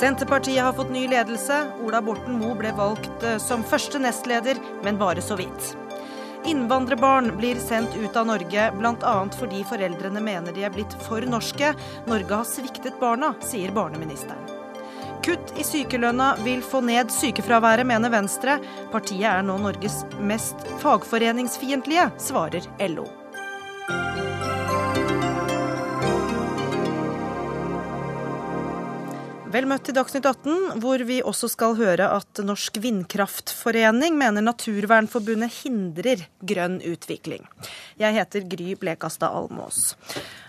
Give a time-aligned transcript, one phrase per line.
[0.00, 1.66] Senterpartiet har fått ny ledelse.
[1.84, 5.70] Ola Borten Moe ble valgt eh, som første nestleder, men bare så vidt.
[6.46, 9.14] Innvandrerbarn blir sendt ut av Norge, bl.a.
[9.38, 11.72] fordi foreldrene mener de er blitt for norske.
[12.06, 14.52] Norge har sviktet barna, sier barneministeren.
[15.24, 18.60] Kutt i sykelønna vil få ned sykefraværet, mener Venstre.
[18.92, 23.08] Partiet er nå Norges mest fagforeningsfiendtlige, svarer LO.
[29.46, 35.54] Vel møtt til Dagsnytt 18, hvor vi også skal høre at Norsk Vindkraftforening mener Naturvernforbundet
[35.60, 37.46] hindrer grønn utvikling.
[38.00, 39.94] Jeg heter Gry Blekastad Almås.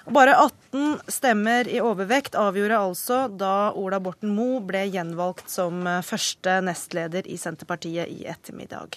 [0.07, 6.53] Bare 18 stemmer i overvekt avgjorde altså da Ola Borten Moe ble gjenvalgt som første
[6.63, 8.95] nestleder i Senterpartiet i ettermiddag.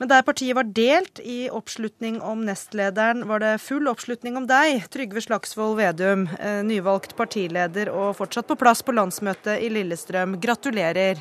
[0.00, 4.86] Men der partiet var delt i oppslutning om nestlederen, var det full oppslutning om deg,
[4.88, 10.38] Trygve Slagsvold Vedum, eh, nyvalgt partileder og fortsatt på plass på landsmøtet i Lillestrøm.
[10.40, 11.20] Gratulerer.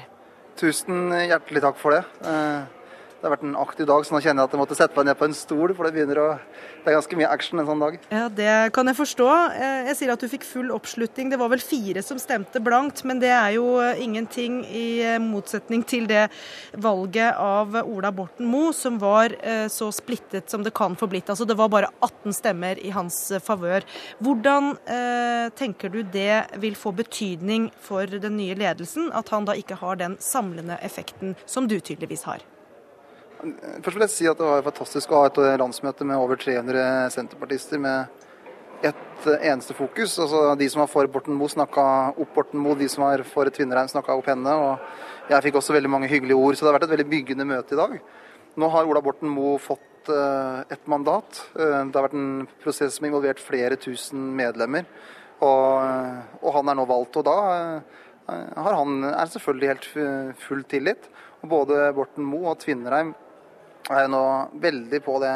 [0.56, 2.04] Tusen hjertelig takk for det.
[3.28, 5.08] Det har vært en aktiv dag, så nå kjenner jeg at jeg måtte sette meg
[5.10, 5.72] ned på en stol.
[5.76, 7.98] For det begynner å Det er ganske mye action en sånn dag.
[8.08, 9.26] Ja, det kan jeg forstå.
[9.60, 11.28] Eh, jeg sier at du fikk full oppslutning.
[11.34, 15.18] Det var vel fire som stemte blankt, men det er jo eh, ingenting i eh,
[15.20, 16.30] motsetning til det
[16.80, 19.36] valget av Ola Borten Moe, som var
[19.68, 21.28] så splittet som det kan få blitt.
[21.28, 23.84] Altså det var bare 18 stemmer i hans favør.
[24.24, 24.76] Hvordan
[25.60, 30.00] tenker du det vil få betydning for den nye ledelsen, at han da ikke har
[30.00, 32.46] den samlende effekten som du tydeligvis har?
[33.38, 37.12] Først vil jeg si at det var fantastisk å ha et landsmøte med over 300
[37.14, 38.08] senterpartister med
[38.82, 40.20] ett eneste fokus.
[40.20, 41.84] Altså De som var for Borten Moe, snakka
[42.18, 42.78] opp Borten Moe.
[42.78, 44.54] De som var for Tvinnereim, snakka opp henne.
[44.54, 46.58] Og jeg fikk også veldig mange hyggelige ord.
[46.58, 48.00] Så det har vært et veldig byggende møte i dag.
[48.58, 51.44] Nå har Ola Borten Moe fått eh, et mandat.
[51.54, 54.90] Eh, det har vært en prosess som har involvert flere tusen medlemmer.
[55.38, 57.22] Og, eh, og han er nå valgt.
[57.22, 57.38] Og da
[58.28, 61.06] har han er selvfølgelig helt full tillit.
[61.44, 63.14] Og både Borten Moe og Tvinnereim
[63.96, 64.24] er jeg nå
[64.62, 65.36] veldig på det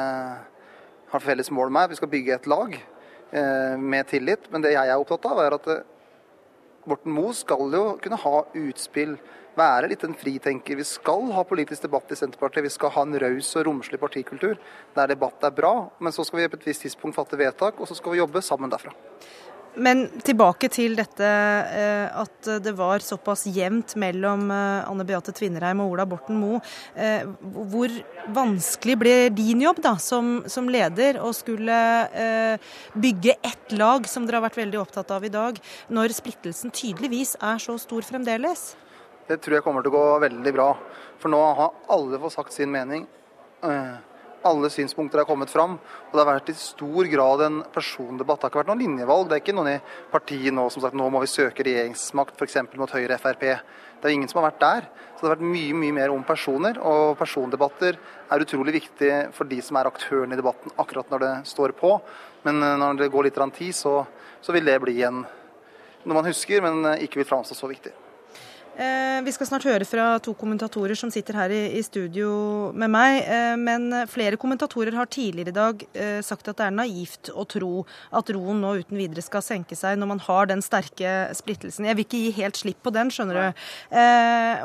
[1.12, 1.92] har felles mål med.
[1.92, 4.48] Vi skal bygge et lag eh, med tillit.
[4.52, 5.86] Men det jeg er opptatt av, er at eh,
[6.88, 9.18] Borten Moe skal jo kunne ha utspill,
[9.52, 10.80] være litt en fritenker.
[10.80, 12.64] Vi skal ha politisk debatt i Senterpartiet.
[12.66, 14.56] Vi skal ha en raus og romslig partikultur
[14.96, 15.74] der debatt er bra.
[16.00, 18.44] Men så skal vi på et visst tidspunkt fatte vedtak, og så skal vi jobbe
[18.46, 18.96] sammen derfra.
[19.80, 25.80] Men tilbake til dette eh, at det var såpass jevnt mellom eh, Anne Beate Tvinnereim
[25.84, 26.60] og Ola Borten Moe.
[26.92, 27.24] Eh,
[27.72, 27.94] hvor
[28.36, 31.80] vanskelig ble din jobb da, som, som leder, å skulle
[33.00, 35.58] bygge ett lag, som dere har vært veldig opptatt av i dag,
[35.94, 38.74] når splittelsen tydeligvis er så stor fremdeles?
[39.30, 40.70] Det tror jeg kommer til å gå veldig bra.
[41.22, 43.08] For nå har alle fått sagt sin mening.
[44.48, 45.78] Alle synspunkter har kommet fram.
[45.78, 48.42] Og det har vært i stor grad en persondebatt.
[48.42, 49.30] Det har ikke vært noen linjevalg.
[49.30, 49.78] Det er ikke noen i
[50.12, 52.58] partiet nå som sagt nå må vi søke regjeringsmakt f.eks.
[52.80, 53.46] mot Høyre Frp.
[54.02, 54.88] Det er ingen som har vært der.
[55.14, 56.80] Så det har vært mye mye mer om personer.
[56.82, 61.36] Og persondebatter er utrolig viktig for de som er aktørene i debatten akkurat når det
[61.52, 61.98] står på.
[62.48, 64.02] Men eh, når det går litt tid, så,
[64.42, 65.22] så vil det bli en
[66.02, 67.94] noe man husker, men eh, ikke vil framstå så viktig.
[68.72, 73.18] Eh, vi skal snart høre fra to kommentatorer som sitter her i, studio med meg.
[73.28, 77.44] Eh, men flere kommentatorer har tidligere i dag eh, sagt at det er naivt å
[77.52, 77.84] tro
[78.16, 81.90] at roen nå uten videre skal senke seg når man har den sterke splittelsen.
[81.90, 83.66] Jeg vil ikke gi helt slipp på den, skjønner du.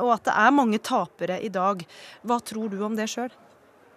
[0.07, 1.83] Og at det er mange tapere i dag.
[2.23, 3.35] Hva tror du om det sjøl?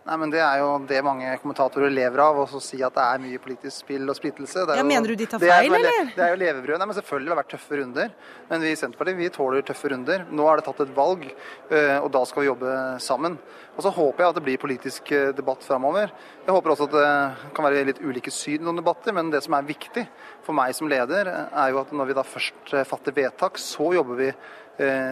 [0.09, 3.21] Nei, men Det er jo det mange kommentatorer lever av, å si at det er
[3.21, 4.63] mye politisk spill og splittelse.
[4.65, 6.09] ja, jo, Mener du de tar feil, eller?
[6.15, 6.79] Det er jo levebrød.
[6.81, 8.15] Nei, men Selvfølgelig har det vært tøffe runder.
[8.49, 10.25] Men vi i Senterpartiet vi tåler tøffe runder.
[10.33, 11.27] Nå er det tatt et valg,
[11.69, 12.73] eh, og da skal vi jobbe
[13.05, 13.37] sammen.
[13.77, 16.09] Og Så håper jeg at det blir politisk eh, debatt framover.
[16.47, 19.43] Jeg håper også at det kan være litt ulike syn i noen debatter, men det
[19.45, 20.07] som er viktig
[20.41, 23.93] for meg som leder, er jo at når vi da først eh, fatter vedtak, så
[23.93, 24.68] jobber vi Eh,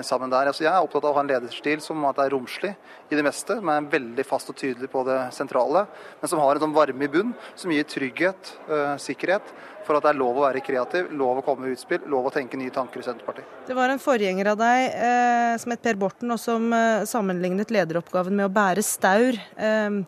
[0.08, 0.48] sammen der.
[0.48, 2.72] Altså, jeg er opptatt av å ha en lederstil som at det er romslig
[3.12, 5.86] i det meste, men er veldig fast og tydelig på det sentrale.
[6.22, 9.52] Men som har en sånn varme i bunn, som gir trygghet, uh, sikkerhet,
[9.88, 12.34] for at det er lov å være kreativ, lov å komme med utspill, lov å
[12.34, 13.48] tenke nye tanker i Senterpartiet.
[13.70, 17.72] Det var en forgjenger av deg eh, som het Per Borten, og som eh, sammenlignet
[17.74, 19.40] lederoppgaven med å bære staur.
[19.56, 20.02] Eh,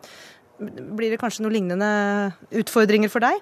[0.60, 1.90] blir det kanskje noen lignende
[2.60, 3.40] utfordringer for deg?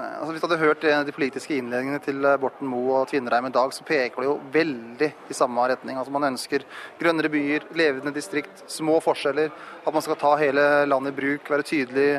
[0.00, 3.54] Altså, hvis du hadde hørt de politiske innledningene til eh, Borten Moe og Tvinnereim i
[3.54, 5.98] dag, så peker det jo veldig i samme retning.
[6.00, 6.66] Altså, man ønsker
[7.00, 9.54] grønnere byer, levende distrikt, små forskjeller.
[9.84, 12.10] At man skal ta hele landet i bruk, være tydelig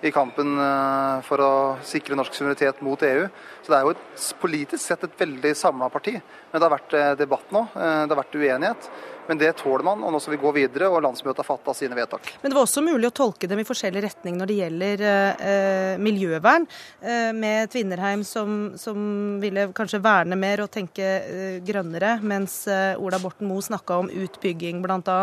[0.00, 1.52] i kampen eh, for å
[1.86, 3.26] sikre norsk suverenitet mot EU.
[3.62, 6.14] Så det er jo et, politisk sett et veldig samla parti.
[6.18, 8.90] Men det har vært eh, debatt nå, eh, det har vært uenighet.
[9.28, 11.96] Men det tåler man, og nå skal vi gå videre, og landsmøtet har fatta sine
[11.98, 12.30] vedtak.
[12.42, 16.00] Men det var også mulig å tolke dem i forskjellig retning når det gjelder eh,
[16.00, 16.64] miljøvern,
[17.02, 18.96] eh, med Tvinnerheim som, som,
[19.42, 24.80] ville kanskje verne mer og tenke eh, grønnere, mens Ola Borten Moe snakka om utbygging
[24.84, 25.20] bl.a.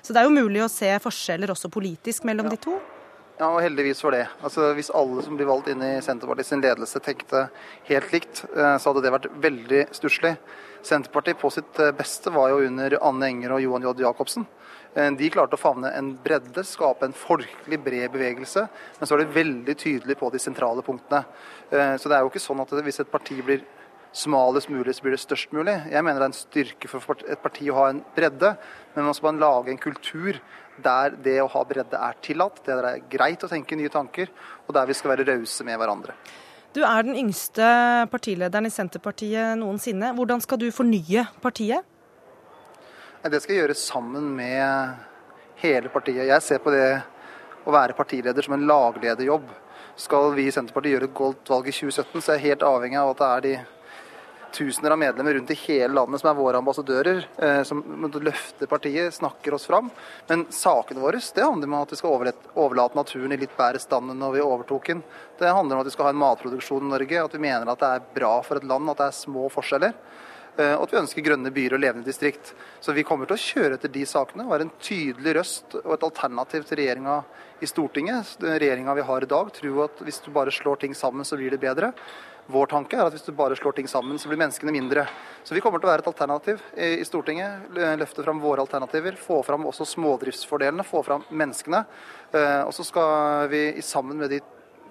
[0.00, 2.56] Så det er jo mulig å se forskjeller også politisk mellom ja.
[2.56, 2.80] de to?
[3.42, 4.26] Ja, og heldigvis for det.
[4.44, 7.46] Altså, hvis alle som blir valgt inn i Senterpartiet sin ledelse tenkte
[7.88, 10.36] helt likt, eh, så hadde det vært veldig stusslig.
[10.82, 13.94] Senterpartiet på sitt eh, beste var jo under Anne Enger og Johan J.
[14.04, 14.46] Jacobsen.
[14.94, 18.66] Eh, de klarte å favne en bredde, skape en folkelig bred bevegelse.
[18.98, 21.24] Men så er det veldig tydelig på de sentrale punktene.
[21.72, 23.62] Så det er jo ikke sånn at hvis et parti blir
[24.12, 25.74] smalest mulig, så blir det størst mulig.
[25.88, 28.52] Jeg mener det er en styrke for et parti å ha en bredde,
[28.94, 30.36] men man skal lage en kultur
[30.82, 34.32] der det å ha bredde er tillatt, der det er greit å tenke nye tanker,
[34.66, 36.16] og der vi skal være rause med hverandre.
[36.72, 37.64] Du er den yngste
[38.08, 40.14] partilederen i Senterpartiet noensinne.
[40.16, 41.84] Hvordan skal du fornye partiet?
[43.22, 44.94] Det skal jeg gjøre sammen med
[45.60, 46.24] hele partiet.
[46.30, 47.02] Jeg ser på det
[47.68, 49.44] å være partileder som en laglederjobb.
[50.00, 52.98] Skal vi i Senterpartiet gjøre et godt valg i 2017, så er jeg helt avhengig
[53.02, 53.54] av at det er de
[54.52, 57.82] tusener av medlemmer rundt i hele landet som er våre ambassadører, eh, som
[58.14, 59.90] løfter partiet, snakker oss fram.
[60.28, 64.10] Men sakene våre det handler om at vi skal overlate naturen i litt bedre stand
[64.12, 65.02] enn når vi overtok den.
[65.38, 67.80] Det handler om at vi skal ha en matproduksjon i Norge, at vi mener at
[67.80, 69.96] det er bra for et land at det er små forskjeller.
[70.60, 72.52] Eh, og at vi ønsker grønne byer og levende distrikt.
[72.80, 74.44] Så vi kommer til å kjøre etter de sakene.
[74.50, 77.22] Være en tydelig røst og et alternativ til regjeringa
[77.62, 78.34] i Stortinget.
[78.42, 81.54] Regjeringa vi har i dag, tror at hvis du bare slår ting sammen, så blir
[81.54, 81.92] det bedre.
[82.46, 85.06] Vår tanke er at hvis du bare slår ting sammen, så blir menneskene mindre.
[85.46, 87.70] Så vi kommer til å være et alternativ i Stortinget.
[88.00, 89.14] Løfte fram våre alternativer.
[89.18, 90.86] Få fram også smådriftsfordelene.
[90.86, 91.84] Få fram menneskene.
[92.34, 94.40] Eh, og så skal vi sammen med de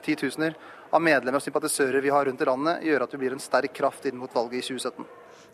[0.05, 0.55] titusener
[0.91, 3.73] av medlemmer og sympatisører vi har rundt i landet, gjøre at vi blir en sterk
[3.75, 5.07] kraft inn mot valget i 2017.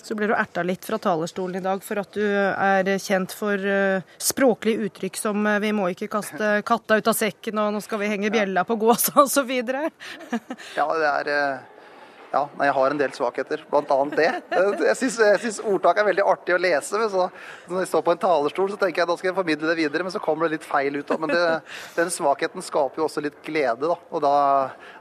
[0.08, 3.58] Så blir du erta litt fra talerstolen i dag for at du er kjent for
[3.58, 7.82] uh, språklige uttrykk som uh, 'vi må ikke kaste katta ut av sekken', og 'nå
[7.82, 9.52] skal vi henge bjella på gåsa', osv.
[10.78, 11.66] ja, det er...
[12.38, 13.98] Ja, jeg har en del svakheter, bl.a.
[14.14, 14.30] det.
[14.86, 17.00] Jeg syns ordtak er veldig artig å lese.
[17.02, 17.28] men så,
[17.70, 20.06] Når jeg står på en talerstol, så tenker jeg da skal jeg formidle det videre,
[20.06, 21.16] men så kommer det litt feil ut.
[21.18, 21.46] Men det,
[21.98, 24.36] den svakheten skaper jo også litt glede, da, og da,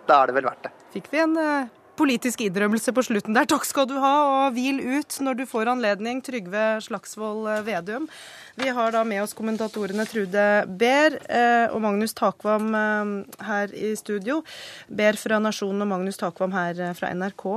[0.08, 0.72] da er det vel verdt det.
[0.96, 3.46] Fikk vi en uh, politisk innrømmelse på slutten der.
[3.48, 8.08] Takk skal du ha, og hvil ut når du får anledning, Trygve Slagsvold eh, Vedum.
[8.56, 10.46] Vi har da med oss kommentatorene Trude
[10.80, 13.14] Behr eh, og Magnus Takvam eh,
[13.48, 14.42] her i studio.
[14.88, 17.48] Behr fra Nasjonen og Magnus Takvam her fra NRK.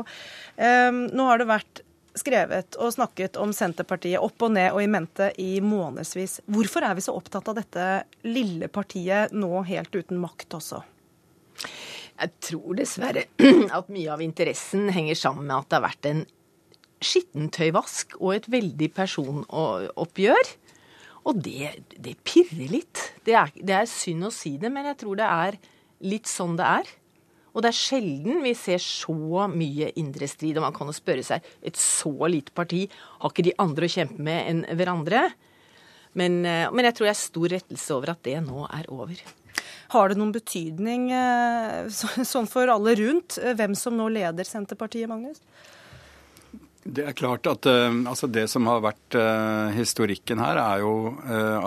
[0.59, 1.83] Nå har det vært
[2.19, 6.39] skrevet og snakket om Senterpartiet opp og ned og i mente i månedsvis.
[6.49, 7.87] Hvorfor er vi så opptatt av dette
[8.27, 10.83] lille partiet nå helt uten makt også?
[12.19, 13.25] Jeg tror dessverre
[13.77, 16.25] at mye av interessen henger sammen med at det har vært en
[16.99, 20.53] skittentøyvask og et veldig personoppgjør.
[21.29, 23.03] Og det, det pirrer litt.
[23.27, 25.59] Det er, det er, synd å si det, men jeg tror det er
[26.09, 26.95] litt sånn det er.
[27.49, 30.59] Og det er sjelden vi ser så mye indre strid.
[30.59, 32.85] Og man kan jo spørre seg, et så lite parti,
[33.19, 35.27] har ikke de andre å kjempe med enn hverandre?
[36.19, 39.19] Men, eh, men jeg tror jeg er stor rettelse over at det nå er over.
[39.89, 45.09] Har det noen betydning eh, sånn for alle rundt, eh, hvem som nå leder Senterpartiet,
[45.09, 45.41] Magnus?
[46.83, 49.15] Det er klart at uh, altså Det som har vært
[49.75, 50.93] historikken her, er jo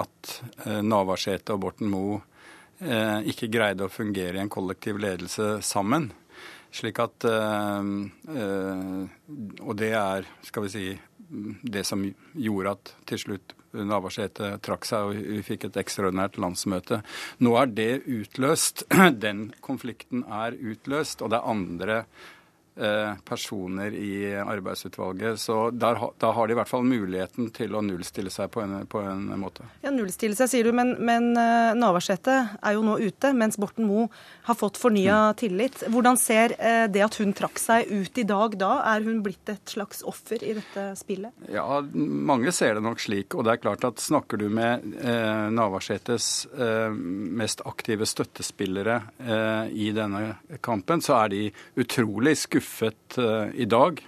[0.00, 0.40] at
[0.82, 2.22] Navarsete og Borten Moe
[3.28, 6.08] ikke greide å fungere i en kollektiv ledelse sammen.
[6.74, 7.24] Slik at
[9.68, 10.98] Og det er, skal vi si,
[11.62, 12.02] det som
[12.34, 17.02] gjorde at til slutt Navarsete trakk seg og vi fikk et ekstraordinært landsmøte.
[17.44, 18.86] Nå er det utløst.
[19.24, 21.98] Den konflikten er utløst, og det er andre
[22.76, 25.40] Eh, personer i arbeidsutvalget.
[25.40, 28.86] Så der, da har de i hvert fall muligheten til å nullstille seg på en,
[28.88, 29.66] på en måte.
[29.84, 33.84] Ja, Nullstille seg, sier du, men, men uh, Navarsete er jo nå ute, mens Borten
[33.90, 34.08] Moe
[34.42, 35.34] har fått fornya mm.
[35.38, 35.82] tillit.
[35.92, 38.72] Hvordan ser uh, det at hun trakk seg ut i dag da?
[38.94, 41.46] Er hun blitt et slags offer i dette spillet?
[41.52, 43.36] Ja, mange ser det nok slik.
[43.36, 48.98] Og det er klart at snakker du med uh, Navarsetes mest aktive støttespillere
[49.72, 51.40] i denne kampen, så er de
[51.80, 53.16] utrolig skuffet
[53.54, 54.00] i dag,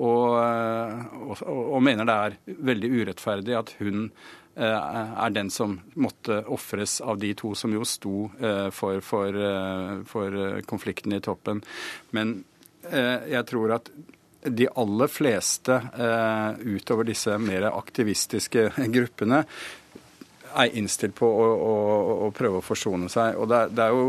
[0.00, 2.36] og, og, og, mener det er
[2.70, 4.08] veldig urettferdig at hun
[4.56, 8.26] er den som måtte ofres av de to som jo sto
[8.74, 9.36] for, for,
[10.10, 10.38] for,
[10.68, 11.62] konflikten i toppen.
[12.10, 12.34] Men
[12.82, 13.88] jeg tror at
[14.42, 15.78] de aller fleste
[16.60, 18.66] utover disse mer aktivistiske
[18.96, 19.44] gruppene
[20.54, 21.74] er innstilt på å, å,
[22.26, 23.38] å prøve å forsone seg.
[23.38, 24.06] Og det er, det er, jo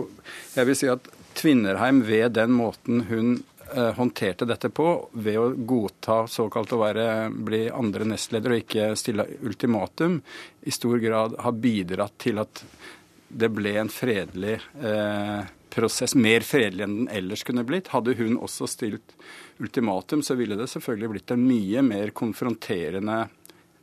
[0.56, 3.51] Jeg vil si at Tvinnerheim ved den måten hun eh,
[3.98, 9.28] håndterte dette på, ved å godta såkalt å være, bli andre nestleder og ikke stille
[9.46, 10.20] ultimatum,
[10.62, 12.64] i stor grad har bidratt til at
[13.32, 17.92] det ble en fredelig eh, prosess, mer fredelig enn den ellers kunne blitt.
[17.94, 19.16] Hadde hun også stilt
[19.62, 23.24] ultimatum, så ville det selvfølgelig blitt en mye mer konfronterende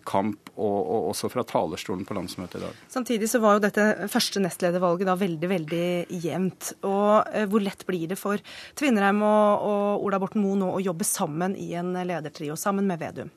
[0.09, 2.79] kamp, og, og, også fra talerstolen på landsmøtet i dag.
[2.93, 5.89] Samtidig så var jo dette første nestledervalget da veldig, veldig
[6.25, 6.73] jevnt.
[6.89, 8.41] Og eh, hvor lett blir det for
[8.79, 13.03] Tvinnereim og, og Ola Borten Moe nå å jobbe sammen i en ledertrio, sammen med
[13.03, 13.31] Vedum?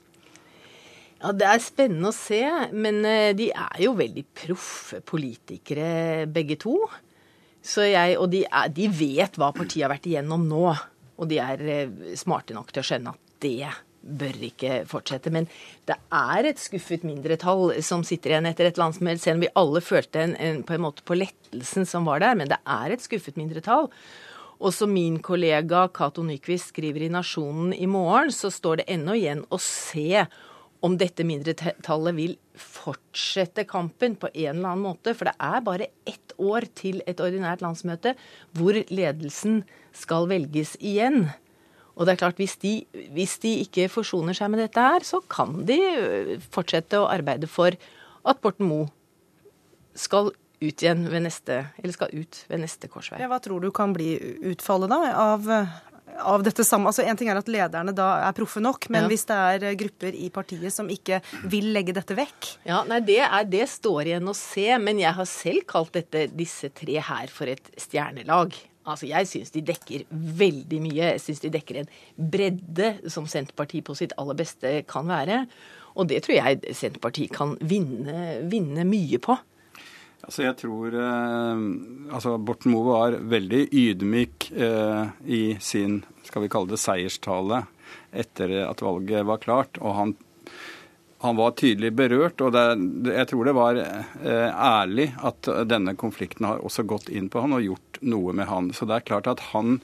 [1.21, 2.41] Ja, Det er spennende å se,
[2.73, 6.79] men eh, de er jo veldig proffe politikere begge to.
[7.61, 10.65] Jeg, og de, er, de, vet hva partiet har vært igjennom nå.
[11.21, 13.69] Og de er eh, smarte nok til å skjønne at det
[14.01, 15.31] bør ikke fortsette.
[15.34, 15.48] Men
[15.89, 19.84] det er et skuffet mindretall som sitter igjen etter et landsmøte, selv om vi alle
[19.86, 22.38] følte en, en, på en måte på lettelsen som var der.
[22.38, 23.91] Men det er et skuffet mindretall.
[24.62, 29.17] Og som min kollega Cato Nyquist skriver i Nasjonen i morgen, så står det ennå
[29.17, 30.25] igjen å se
[30.81, 35.13] om dette mindretallet vil fortsette kampen på en eller annen måte.
[35.17, 38.15] For det er bare ett år til et ordinært landsmøte
[38.58, 39.62] hvor ledelsen
[39.98, 41.27] skal velges igjen.
[41.95, 42.77] Og det er klart, hvis de,
[43.15, 47.50] hvis de ikke forsoner seg med dette her, så kan de øh, fortsette å arbeide
[47.51, 48.89] for at Borten Moe
[49.98, 50.31] skal
[50.62, 53.21] ut igjen ved neste, eller skal ut ved neste korsvei.
[53.21, 54.13] Ja, hva tror du kan bli
[54.51, 55.50] utfallet da av,
[56.21, 56.91] av dette samme?
[56.91, 59.12] Altså En ting er at lederne da er proffe nok, men ja.
[59.12, 61.19] hvis det er grupper i partiet som ikke
[61.50, 62.51] vil legge dette vekk?
[62.69, 66.27] Ja, nei, det, er, det står igjen å se, men jeg har selv kalt dette,
[66.38, 68.53] disse tre her for et stjernelag.
[68.85, 71.11] Altså, Jeg syns de dekker veldig mye.
[71.13, 75.45] Jeg syns de dekker en bredde som Senterpartiet på sitt aller beste kan være.
[75.95, 79.38] Og det tror jeg Senterpartiet kan vinne, vinne mye på.
[80.21, 81.61] Altså jeg tror eh,
[82.13, 87.63] altså Borten Moe var veldig ydmyk eh, i sin skal vi kalle det seierstale
[88.13, 89.81] etter at valget var klart.
[89.81, 90.13] Og han
[91.21, 92.65] han var tydelig berørt, og det,
[93.13, 97.53] jeg tror det var eh, ærlig at denne konflikten har også gått inn på han
[97.57, 98.71] og gjort noe med han.
[98.73, 99.77] Så det er klart at han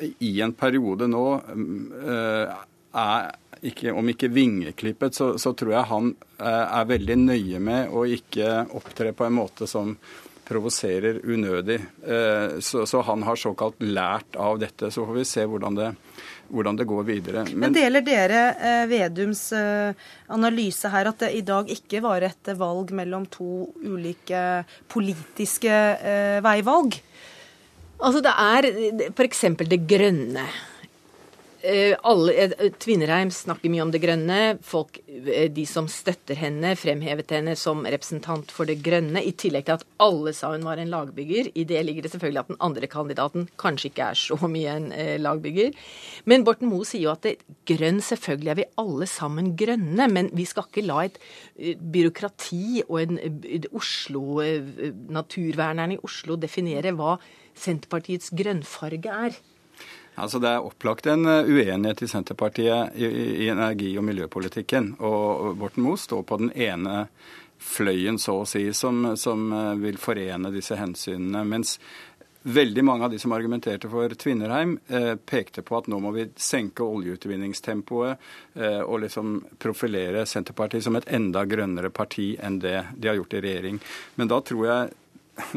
[0.00, 2.58] i en periode nå eh,
[3.00, 3.30] er
[3.66, 8.06] ikke, om ikke vingeklippet, så, så, tror jeg han eh, er veldig nøye med å
[8.08, 9.96] ikke opptre på en måte som
[10.50, 11.78] provoserer unødig.
[12.02, 14.90] Eh, så, så han har såkalt lært av dette.
[14.90, 15.90] Så får vi se hvordan det
[16.50, 17.44] hvordan det går videre.
[17.50, 22.26] Men, Men deler dere eh, Vedums eh, analyse her, at det i dag ikke var
[22.26, 26.98] et valg mellom to ulike politiske eh, veivalg?
[28.00, 28.68] Altså det er
[29.12, 29.46] f.eks.
[29.68, 30.46] det grønne.
[31.62, 34.58] Eh, alle, eh, Tvinnereim snakker mye om det grønne.
[34.64, 39.20] Folk, eh, de som støtter henne, fremhevet henne som representant for det grønne.
[39.20, 41.52] I tillegg til at alle sa hun var en lagbygger.
[41.54, 44.88] I det ligger det selvfølgelig at den andre kandidaten kanskje ikke er så mye en
[45.20, 45.74] lagbygger.
[46.24, 47.36] Men Borten Moe sier jo at det,
[47.66, 50.10] grønn selvfølgelig er vi alle sammen grønne.
[50.10, 51.18] Men vi skal ikke la et
[51.76, 53.20] byråkrati og en
[53.74, 54.40] Oslo,
[55.12, 57.18] naturvernerne i Oslo definere hva
[57.54, 59.36] Senterpartiets grønnfarge er.
[60.20, 63.10] Altså Det er opplagt en eh, uenighet i Senterpartiet i,
[63.44, 64.94] i energi- og miljøpolitikken.
[65.00, 67.06] Og Borten Moe står på den ene
[67.60, 71.44] fløyen, så å si, som, som eh, vil forene disse hensynene.
[71.48, 71.78] Mens
[72.42, 76.28] veldig mange av de som argumenterte for Tvinnerheim, eh, pekte på at nå må vi
[76.40, 78.16] senke oljeutvinningstempoet
[78.56, 83.36] eh, og liksom profilere Senterpartiet som et enda grønnere parti enn det de har gjort
[83.36, 83.80] i regjering.
[84.16, 84.96] Men da tror jeg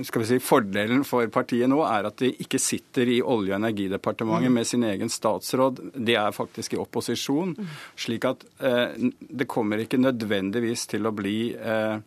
[0.07, 3.61] skal vi si, Fordelen for partiet nå er at de ikke sitter i Olje- og
[3.61, 4.59] energidepartementet mm.
[4.59, 5.81] med sin egen statsråd.
[5.95, 7.55] De er faktisk i opposisjon.
[7.57, 7.71] Mm.
[8.05, 11.97] Slik at eh, det kommer ikke nødvendigvis til å bli eh,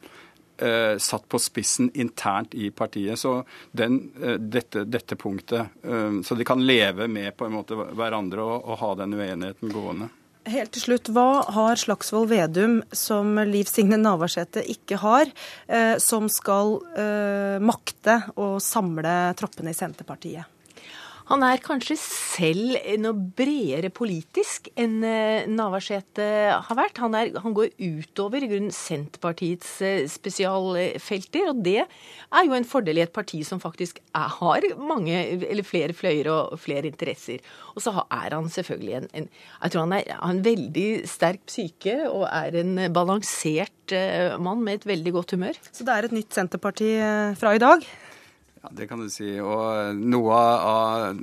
[0.59, 3.19] eh, satt på spissen internt i partiet.
[3.19, 3.39] Så
[3.71, 8.45] den, eh, dette, dette, punktet eh, Så de kan leve med på en måte hverandre
[8.45, 10.11] og, og ha den uenigheten gående.
[10.47, 15.33] Helt til slutt, Hva har Slagsvold Vedum som Liv Signe Navarsete ikke har,
[15.67, 20.56] eh, som skal eh, makte å samle troppene i Senterpartiet?
[21.27, 26.27] Han er kanskje selv noe bredere politisk enn eh, Navarsete
[26.69, 27.01] har vært.
[27.03, 32.69] Han, er, han går utover i grunnen Senterpartiets eh, spesialfelter, og det er jo en
[32.69, 37.43] fordel i et parti som faktisk er, har mange, eller flere fløyer og flere interesser.
[37.75, 42.05] Og så er han selvfølgelig en, en Jeg tror han er, en veldig sterk psyke
[42.07, 45.59] og er en balansert eh, mann med et veldig godt humør.
[45.73, 46.95] Så det er et nytt Senterparti
[47.35, 47.83] fra i dag?
[48.67, 49.29] Ja, Det kan du si.
[49.41, 51.19] Og noe av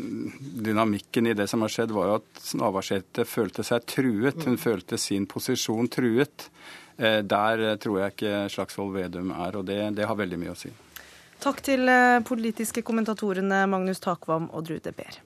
[0.64, 4.46] dynamikken i det som har skjedd, var jo at Navarsete følte seg truet.
[4.48, 6.48] Hun følte sin posisjon truet.
[6.96, 10.58] Eh, der tror jeg ikke Slagsvold Vedum er, og det, det har veldig mye å
[10.58, 10.72] si.
[11.44, 15.20] Takk til eh, politiske kommentatorene Magnus Takvam og Drude Behr.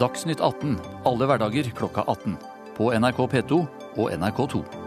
[0.00, 0.74] Dagsnytt 18
[1.06, 2.34] alle hverdager klokka 18.
[2.76, 3.62] På NRK P2
[3.96, 4.85] og NRK2.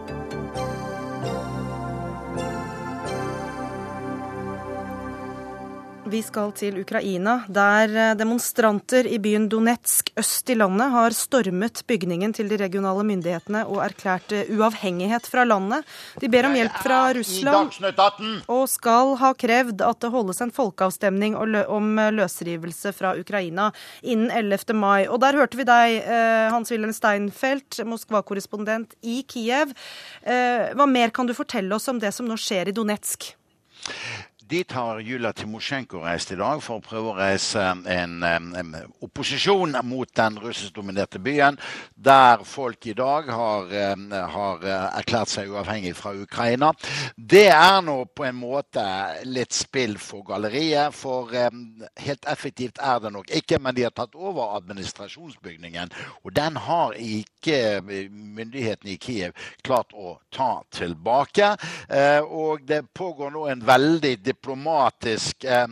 [6.09, 11.83] Vi skal til Ukraina, der eh, demonstranter i byen Donetsk øst i landet har stormet
[11.85, 15.85] bygningen til de regionale myndighetene og erklært eh, uavhengighet fra landet.
[16.17, 17.77] De ber om hjelp fra Russland
[18.49, 23.69] og skal ha krevd at det holdes en folkeavstemning om eh, løsrivelse fra Ukraina
[24.01, 24.73] innen 11.
[24.73, 25.05] mai.
[25.05, 25.99] Og der hørte vi deg,
[26.55, 29.75] Hans-Wilhelm Steinfeld, Moskva-korrespondent i Kiev.
[30.25, 33.35] Hva mer kan du fortelle oss om det som nå skjer i Donetsk?
[34.49, 38.71] Dit har Julia Timosjenko reist i dag for å prøve å reise en, en
[39.05, 41.59] opposisjon mot den russiskdominerte byen,
[41.93, 43.69] der folk i dag har,
[44.33, 44.65] har,
[44.97, 46.71] erklært seg uavhengig fra Ukraina.
[47.13, 48.87] Det er nå på en måte
[49.29, 53.61] litt spill for galleriet, for helt effektivt er det nok ikke.
[53.61, 55.93] Men de har tatt over administrasjonsbygningen,
[56.25, 61.53] og den har ikke myndighetene i Kiev klart å ta tilbake.
[61.85, 65.67] Eh, og det pågår nå en veldig diplomatisk eh,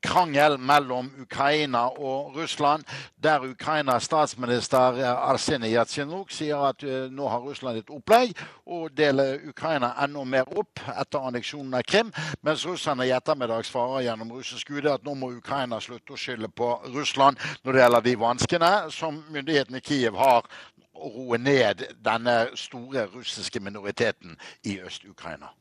[0.00, 2.84] krangel mellom Ukraina og Russland,
[3.16, 8.34] der Ukrainas statsminister eh, Arsenij Jatsjenjuk sier at uh, nå har Russland et opplegg
[8.66, 14.04] og deler Ukraina enda mer opp etter anneksjonen av Krim, mens russerne i ettermiddag svarer
[14.06, 18.06] gjennom russisk UD at nå må Ukraina slutte å skylde på Russland når det gjelder
[18.08, 20.46] de vanskene som myndighetene i Kiev har
[20.92, 24.36] å roe ned denne store russiske minoriteten
[24.68, 25.54] i Øst-Ukraina.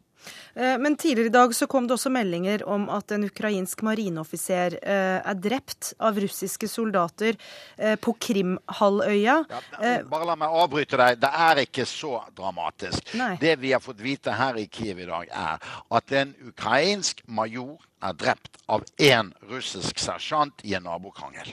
[0.54, 4.78] Eh, men tidligere i dag så kom det også meldinger om at en ukrainsk marineoffiser
[4.82, 7.38] eh, er drept av russiske soldater
[7.78, 9.38] eh, på Krimhalvøya.
[9.50, 9.62] Ja,
[10.10, 11.22] bare la meg avbryte deg.
[11.22, 13.16] Det er ikke så dramatisk.
[13.20, 13.36] Nei.
[13.42, 17.80] Det vi har fått vite her i Kiev i dag, er at en ukrainsk major
[18.02, 21.52] er drept av én russisk sersjant i en nabokrangel.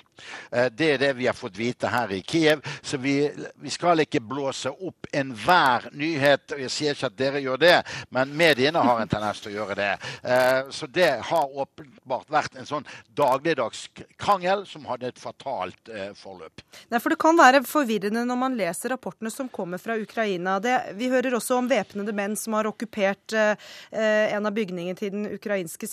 [0.75, 2.63] Det er det vi har fått vite her i Kiev.
[2.83, 6.55] Så vi, vi skal ikke blåse opp enhver nyhet.
[6.65, 7.77] Jeg sier ikke at dere gjør det,
[8.15, 9.91] men mediene har en tendens til å gjøre det.
[10.23, 12.87] Eh, så det har åpenbart vært en sånn
[13.19, 13.87] dagligdags
[14.21, 16.63] krangel som hadde et fatalt eh, forløp.
[16.93, 20.59] Nei, for Det kan være forvirrende når man leser rapportene som kommer fra Ukraina.
[20.63, 25.15] Det, vi hører også om væpnede menn som har okkupert eh, en av bygningene til
[25.15, 25.89] den ukrainske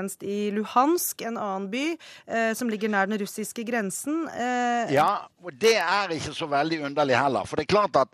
[0.00, 1.98] sikkerhetstjeneste i Luhansk, en annen by
[2.56, 4.28] som ligger nær den russiske grensen.
[4.90, 7.44] Ja, og det er ikke så veldig underlig heller.
[7.48, 8.08] For det er klart at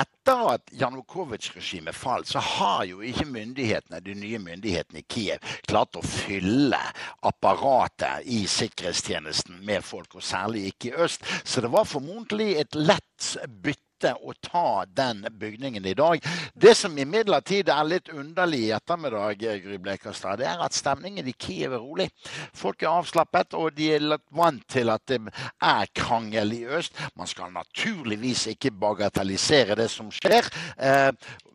[0.00, 5.96] etter at Janukovitsj-regimet falt, så har jo ikke myndighetene, de nye myndighetene i Kiev klart
[5.96, 6.80] å fylle
[7.24, 11.24] apparatet i sikkerhetstjenesten med folk, og særlig ikke i øst.
[11.44, 16.24] Så det var formodentlig et lett bytte å ta den bygningen i dag.
[16.54, 21.36] Det som imidlertid er litt underlig i ettermiddag, Gry Blekastad, det er at stemningen i
[21.38, 22.08] Kiev er rolig.
[22.54, 25.20] Folk er avslappet, og de er litt vant til at det
[25.62, 26.98] er krangel i øst.
[27.14, 30.50] Man skal naturligvis ikke bagatellisere det som skjer.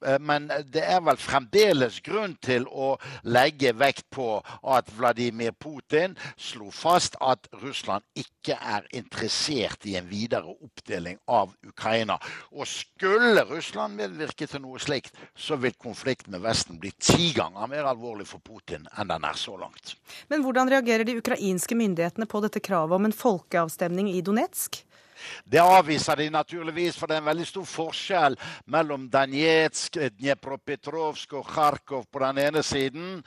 [0.06, 2.94] Eh, men det er vel fremdeles grunn til å
[3.28, 4.40] legge vekt på
[4.76, 11.54] at Vladimir Putin slo fast at Russland ikke er interessert i en videre oppdeling av
[11.68, 12.20] Ukraina.
[12.56, 17.70] Og skulle Russland medvirke til noe slikt, så vil konflikten med Vesten bli ti ganger
[17.70, 19.96] mer alvorlig for Putin enn den er så langt.
[20.32, 24.84] Men hvordan reagerer de ukrainske myndighetene på dette kravet om en folkeavstemning i Donetsk?
[25.46, 28.40] Det avviser de naturligvis, for det er en veldig stor forskjell
[28.72, 33.24] mellom Danetsk, Dnepropetrovsk og Kharkov på den ene siden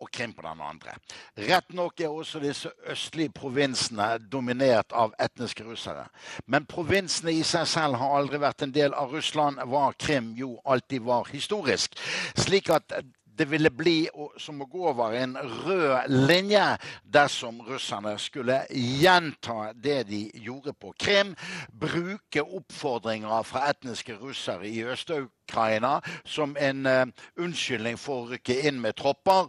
[0.00, 0.94] og Krim på den andre.
[1.36, 6.06] Rett nok er også disse østlige provinsene dominert av etniske russere.
[6.46, 10.54] Men provinsene i seg selv har aldri vært en del av Russland, hva Krim jo
[10.64, 11.98] alltid var historisk.
[12.32, 12.96] Slik at
[13.40, 14.04] det ville bli
[14.36, 15.32] som å gå over en
[15.64, 16.64] rød linje
[17.08, 21.32] dersom russerne skulle gjenta det de gjorde på Krim.
[21.72, 27.06] Bruke oppfordringer fra etniske russere i Øst-Ukraina som en uh,
[27.40, 29.48] unnskyldning for å rykke inn med tropper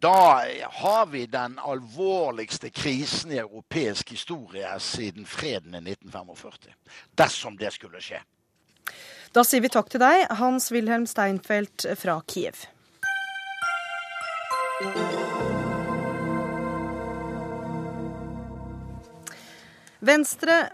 [0.00, 0.44] da
[0.80, 6.72] har vi den alvorligste krisen i europeisk historie siden freden i 1945.
[7.16, 8.20] Dersom det skulle skje.
[9.32, 12.66] Da sier vi takk til deg, Hans-Wilhelm Steinfeld fra Kiev.
[14.76, 14.92] Venstre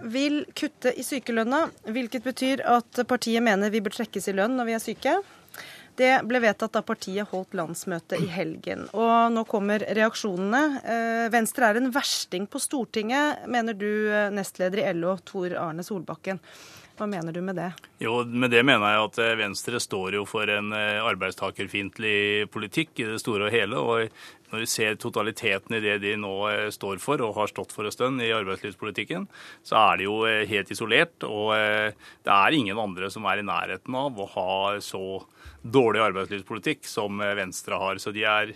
[0.02, 4.66] vil kutte i sykelønna, hvilket betyr at partiet mener vi bør trekkes i lønn når
[4.66, 5.14] vi er syke.
[5.94, 8.88] Det ble vedtatt da partiet holdt landsmøte i helgen.
[8.90, 10.64] Og nå kommer reaksjonene.
[10.82, 15.86] Eh, Venstre er en versting på Stortinget, mener du, eh, nestleder i LO, Tor Arne
[15.86, 16.42] Solbakken.
[17.02, 17.72] Hva mener du med det?
[17.98, 23.08] Jo, Med det mener jeg at eh, Venstre står jo for en arbeidstakerfiendtlig politikk i
[23.08, 23.80] det store og hele.
[23.80, 26.36] og Når vi ser totaliteten i det de nå
[26.70, 29.26] står for og har stått for en stund i arbeidslivspolitikken,
[29.66, 31.26] så er de jo helt isolert.
[31.26, 35.02] Og det er ingen andre som er i nærheten av å ha så
[35.62, 37.98] dårlig arbeidslivspolitikk som Venstre har.
[37.98, 38.54] Så de er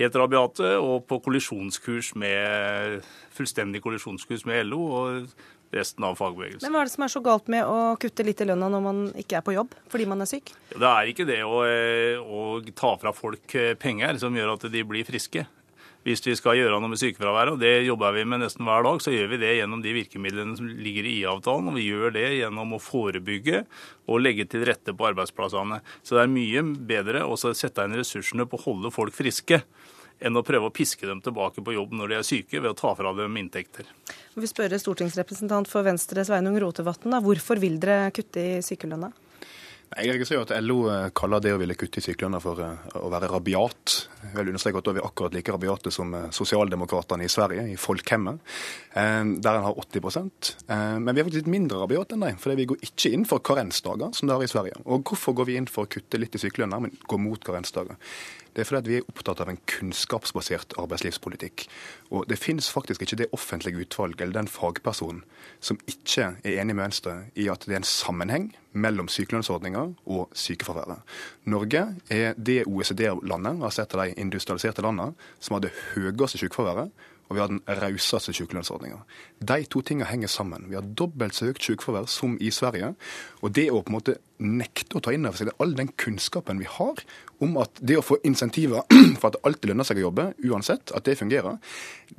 [0.00, 3.04] helt rabiate og på kollisjonskurs med,
[3.34, 5.34] fullstendig kollisjonskurs med LO og
[5.76, 6.66] resten av fagbevegelsen.
[6.66, 8.84] Men Hva er det som er så galt med å kutte litt i lønna når
[8.84, 10.54] man ikke er på jobb fordi man er syk?
[10.74, 11.60] Det er ikke det å,
[12.24, 15.46] å ta fra folk penger som gjør at de blir friske
[16.04, 19.00] hvis vi skal gjøre noe med sykefraværet, og det jobber vi med nesten hver dag,
[19.00, 21.70] så gjør vi det gjennom de virkemidlene som ligger i IA-avtalen.
[21.70, 23.62] Og vi gjør det gjennom å forebygge
[24.04, 25.80] og legge til rette på arbeidsplassene.
[26.04, 29.62] Så det er mye bedre å sette inn ressursene på å holde folk friske
[30.20, 32.78] enn å prøve å piske dem tilbake på jobb når de er syke, ved å
[32.78, 33.88] ta fra dem inntekter.
[34.34, 39.12] Vi spør stortingsrepresentant for Venstre Sveinung Rotevatn, hvorfor vil dere kutte i sykelønna?
[39.94, 43.10] Jeg registrerer at LO eh, kaller det å ville kutte i sykelønna for eh, å
[43.12, 43.94] være rabiat.
[44.24, 47.66] Jeg vil understreke at da er vi akkurat like rabiate som eh, sosialdemokratene i Sverige,
[47.70, 48.40] i Folkhemmet,
[48.94, 52.66] der en har 80% Men vi er faktisk litt mindre rabiate enn dem, fordi vi
[52.70, 54.78] går ikke inn for karensdager, som det har i Sverige.
[54.86, 57.98] Og hvorfor går vi inn for å kutte litt i sykelønna, men går mot karensdager?
[58.54, 61.66] Det er fordi vi er opptatt av en kunnskapsbasert arbeidslivspolitikk.
[62.14, 65.24] Og det finnes faktisk ikke det offentlige utvalget eller den fagpersonen
[65.64, 70.30] som ikke er enig med Venstre i at det er en sammenheng mellom sykelønnsordninga og
[70.38, 71.02] sykefraværet.
[71.50, 76.94] Norge er det OECD-landet, altså et av de industrialiserte landene, som har det høyeste sykefraværet
[77.28, 79.00] og vi har den rauseste sykelønnsordninga.
[79.40, 80.68] De to tingene henger sammen.
[80.68, 82.92] Vi har dobbelt så høyt sykefravær som i Sverige.
[83.40, 86.60] Og det å på en måte nekte å ta inn over seg all den kunnskapen
[86.60, 87.00] vi har
[87.44, 88.84] om at det å få insentiver
[89.20, 91.58] for at det alltid lønner seg å jobbe, uansett, at det fungerer,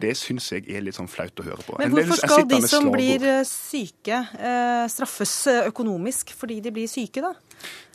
[0.02, 1.78] det syns jeg er litt sånn flaut å høre på.
[1.82, 6.90] Men hvorfor skal de som blir eh, syke, eh, straffes eh, økonomisk fordi de blir
[6.92, 7.34] syke, da?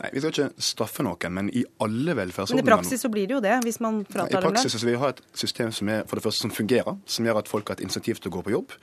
[0.00, 3.28] Nei, Vi skal ikke straffe noen, men i alle velferdsordninger Men i praksis så blir
[3.28, 4.40] det jo det, hvis man fratar dem det?
[4.40, 6.96] I praksis så vil vi ha et system som er for det første som fungerer,
[7.04, 8.76] som gjør at folk har et insentiv til å gå på jobb.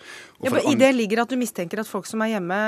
[0.46, 2.60] Ja, men I det ligger at du mistenker at folk som er hjemme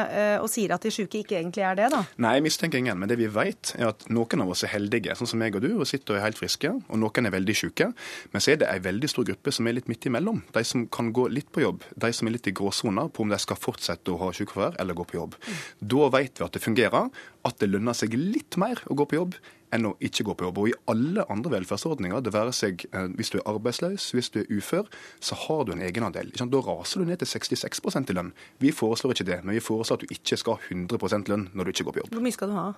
[0.41, 2.01] og sier at de er syke, ikke egentlig er det, da?
[2.25, 2.97] Nei, jeg mistenker ingen.
[2.99, 5.65] Men det vi vet, er at noen av oss er heldige, sånn som meg og
[5.65, 7.91] du, og sitter og er helt friske, og noen er veldig syke.
[8.33, 10.41] Men så er det ei veldig stor gruppe som er litt midt imellom.
[10.55, 13.33] De som kan gå litt på jobb, de som er litt i gråsona på om
[13.33, 15.37] de skal fortsette å ha sykefravær eller gå på jobb.
[15.79, 17.13] Da vet vi at det fungerer,
[17.49, 19.39] at det lønner seg litt mer å gå på jobb
[19.75, 20.61] enn å ikke gå på jobb.
[20.61, 24.41] Og i alle andre velferdsordninger, det være seg eh, hvis du er arbeidsløs, hvis du
[24.43, 24.89] er ufør,
[25.23, 26.31] så har du en egenandel.
[26.39, 28.31] Da raser du ned til 66% i lønn.
[28.63, 31.69] Vi foreslår ikke det, men vi foreslår at du ikke skal ha 100 lønn når
[31.69, 32.15] du ikke går på jobb.
[32.15, 32.69] Hvor mye skal du ha?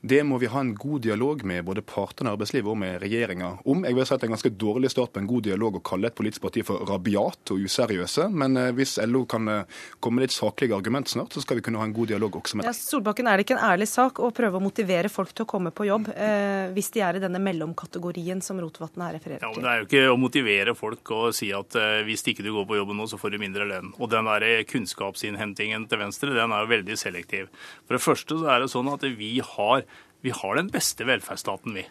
[0.00, 3.48] Det må vi ha en god dialog med både partene i arbeidslivet og med regjeringa
[3.66, 3.80] om.
[3.82, 5.82] Jeg vil si at det er en ganske dårlig start på en god dialog å
[5.82, 8.28] kalle et politisk parti for rabiat og useriøse.
[8.30, 11.64] Men eh, hvis LO kan eh, komme med litt saklige argument snart, så skal vi
[11.66, 12.70] kunne ha en god dialog også med dem.
[12.70, 15.50] Ja, Solbakken, er det ikke en ærlig sak å prøve å motivere folk til å
[15.50, 19.48] komme på jobb, eh, hvis de er i denne mellomkategorien som Rotevatn her refererer til?
[19.48, 22.46] Ja, men Det er jo ikke å motivere folk å si at eh, hvis ikke
[22.46, 23.92] du går på jobben nå, så får du mindre lønn.
[23.98, 27.48] Og den der kunnskapsinnhentingen til Venstre, den er jo veldig selektiv.
[27.86, 29.86] For det første så er det sånn at vi har
[30.20, 31.84] vi har den beste velferdsstaten, vi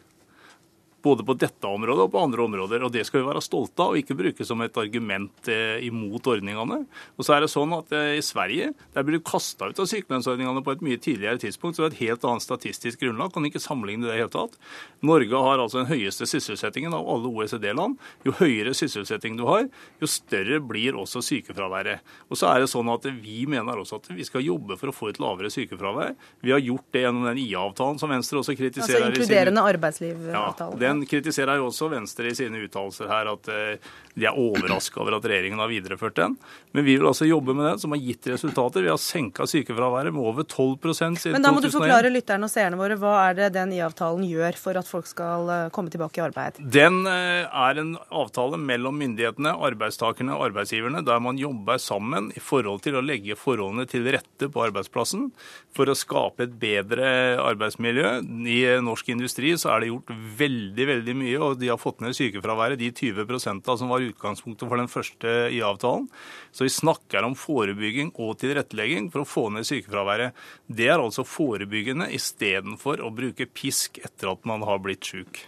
[1.04, 2.84] både på dette området og på andre områder.
[2.84, 6.28] og Det skal vi være stolte av og ikke bruke som et argument eh, imot
[6.28, 6.80] ordningene.
[7.18, 9.90] Og så er det sånn at eh, I Sverige der blir du kasta ut av
[9.90, 11.78] sykelønnsordningene på et mye tidligere tidspunkt.
[11.78, 13.34] så det er et helt annet statistisk grunnlag.
[13.36, 14.58] Kan ikke sammenligne det i hele tatt.
[15.06, 17.98] Norge har altså den høyeste sysselsettingen av alle OECD-land.
[18.26, 19.68] Jo høyere sysselsetting du har,
[20.02, 22.04] jo større blir også sykefraværet.
[22.32, 24.96] Og så er det sånn at Vi mener også at vi skal jobbe for å
[24.96, 26.16] få et lavere sykefravær.
[26.44, 29.08] Vi har gjort det gjennom den IA-avtalen som Venstre også kritiserer.
[29.08, 30.76] Altså inkluderende arbeidslivavtalen.
[30.76, 35.02] Ja, den kritiserer jo også Venstre i sine uttalelser her at eh, de er overraska
[35.04, 36.36] over at regjeringen har videreført den.
[36.74, 38.86] Men vi vil altså jobbe med den, som har gitt resultater.
[38.86, 41.36] Vi har senka sykefraværet med over 12 siden 2001.
[41.36, 44.58] Men da må du forklare lytterne og seerne våre hva er det den IA-avtalen gjør
[44.58, 46.62] for at folk skal eh, komme tilbake i arbeid?
[46.78, 52.44] Den eh, er en avtale mellom myndighetene, arbeidstakerne og arbeidsgiverne, der man jobber sammen i
[52.44, 55.30] forhold til å legge forholdene til rette på arbeidsplassen
[55.78, 57.08] for å skape et bedre
[57.44, 58.18] arbeidsmiljø.
[58.50, 62.14] I norsk industri så er det gjort veldig veldig mye, og de har fått ned
[62.14, 66.06] sykefraværet, de 20% som var utgangspunktet for den første IA-avtalen.
[66.54, 70.38] Så vi snakker om forebygging og tilrettelegging for å få ned sykefraværet.
[70.70, 75.42] Det er altså forebyggende istedenfor å bruke pisk etter at man har blitt syk.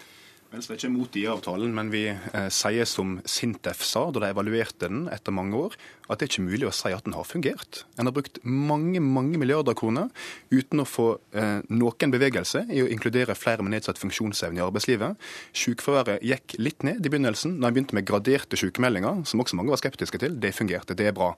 [0.49, 4.87] Venstre er ikke mot IA-avtalen, men vi eh, sier som Sintef sa da de evaluerte
[4.87, 5.75] den etter mange år,
[6.09, 7.83] at det er ikke mulig å si at den har fungert.
[8.01, 10.09] En har brukt mange mange milliarder kroner
[10.49, 11.05] uten å få
[11.37, 15.21] eh, noen bevegelse i å inkludere flere med nedsatt funksjonsevne i arbeidslivet.
[15.53, 19.75] Sykefraværet gikk litt ned i begynnelsen, da en begynte med graderte sykemeldinger, som også mange
[19.75, 20.41] var skeptiske til.
[20.41, 21.35] Det fungerte, det er bra.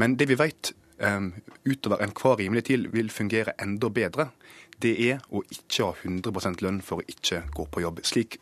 [0.00, 0.72] Men det vi vet
[1.04, 1.28] eh,
[1.68, 4.30] utover enhver rimelig tid vil fungere enda bedre,
[4.82, 8.02] det er å ikke ha 100% lønn for å ikke gå på jobb.
[8.06, 8.38] Slik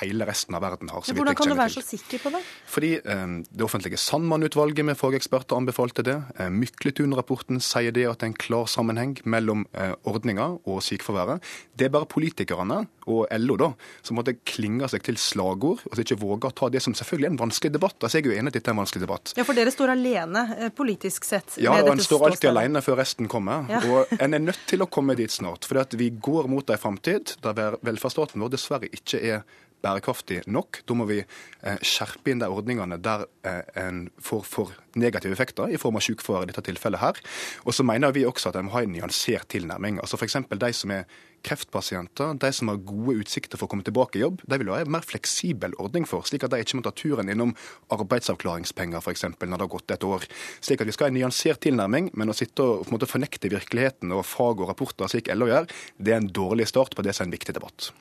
[0.00, 1.02] hele resten av verden har.
[1.06, 2.42] Så Hvordan kan du være så sikker på det?
[2.66, 6.16] Fordi eh, Det offentlige Sandmann-utvalget med fageksperter anbefalte det.
[6.38, 11.44] Eh, Mykletun-rapporten sier det at det er en klar sammenheng mellom eh, ordninga og sykefraværet.
[11.78, 13.70] Det er bare politikerne og LO da,
[14.04, 17.34] som måtte klinge seg til slagord og ikke våge å ta det som selvfølgelig er
[17.34, 17.96] en vanskelig debatt.
[18.02, 19.32] Altså, jeg er jo enig i at dette er en vanskelig debatt.
[19.38, 21.56] Ja, For dere står alene eh, politisk sett?
[21.62, 23.68] Ja, og en står alltid alene før resten kommer.
[23.70, 23.80] Ja.
[23.86, 25.68] Og en er nødt til å komme dit snart.
[25.68, 29.42] For vi går mot en framtid der velferdsstaten vår dessverre ikke er
[29.84, 30.82] bærekraftig nok.
[30.88, 35.70] Da må vi eh, skjerpe inn de ordningene der eh, en får for negative effekter,
[35.70, 37.22] i form av sykefravær i dette tilfellet her.
[37.64, 40.00] Og så mener vi også at en må ha en nyansert tilnærming.
[40.02, 40.40] Altså F.eks.
[40.50, 41.06] de som er
[41.46, 44.80] kreftpasienter, de som har gode utsikter for å komme tilbake i jobb, de vil ha
[44.82, 47.54] en mer fleksibel ordning for, slik at de ikke må ta turen innom
[47.94, 49.28] arbeidsavklaringspenger f.eks.
[49.38, 50.26] når det har gått et år.
[50.58, 54.12] Slik at vi skal ha en nyansert tilnærming, men å sitte og måte fornekte virkeligheten
[54.16, 57.26] og fag og rapporter slik LO gjør, det er en dårlig start på det som
[57.26, 57.92] er en viktig debatt.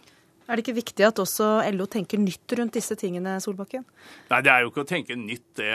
[0.47, 3.83] Er det ikke viktig at også LO tenker nytt rundt disse tingene, Solbakken?
[4.31, 5.71] Nei, det er jo ikke å tenke nytt det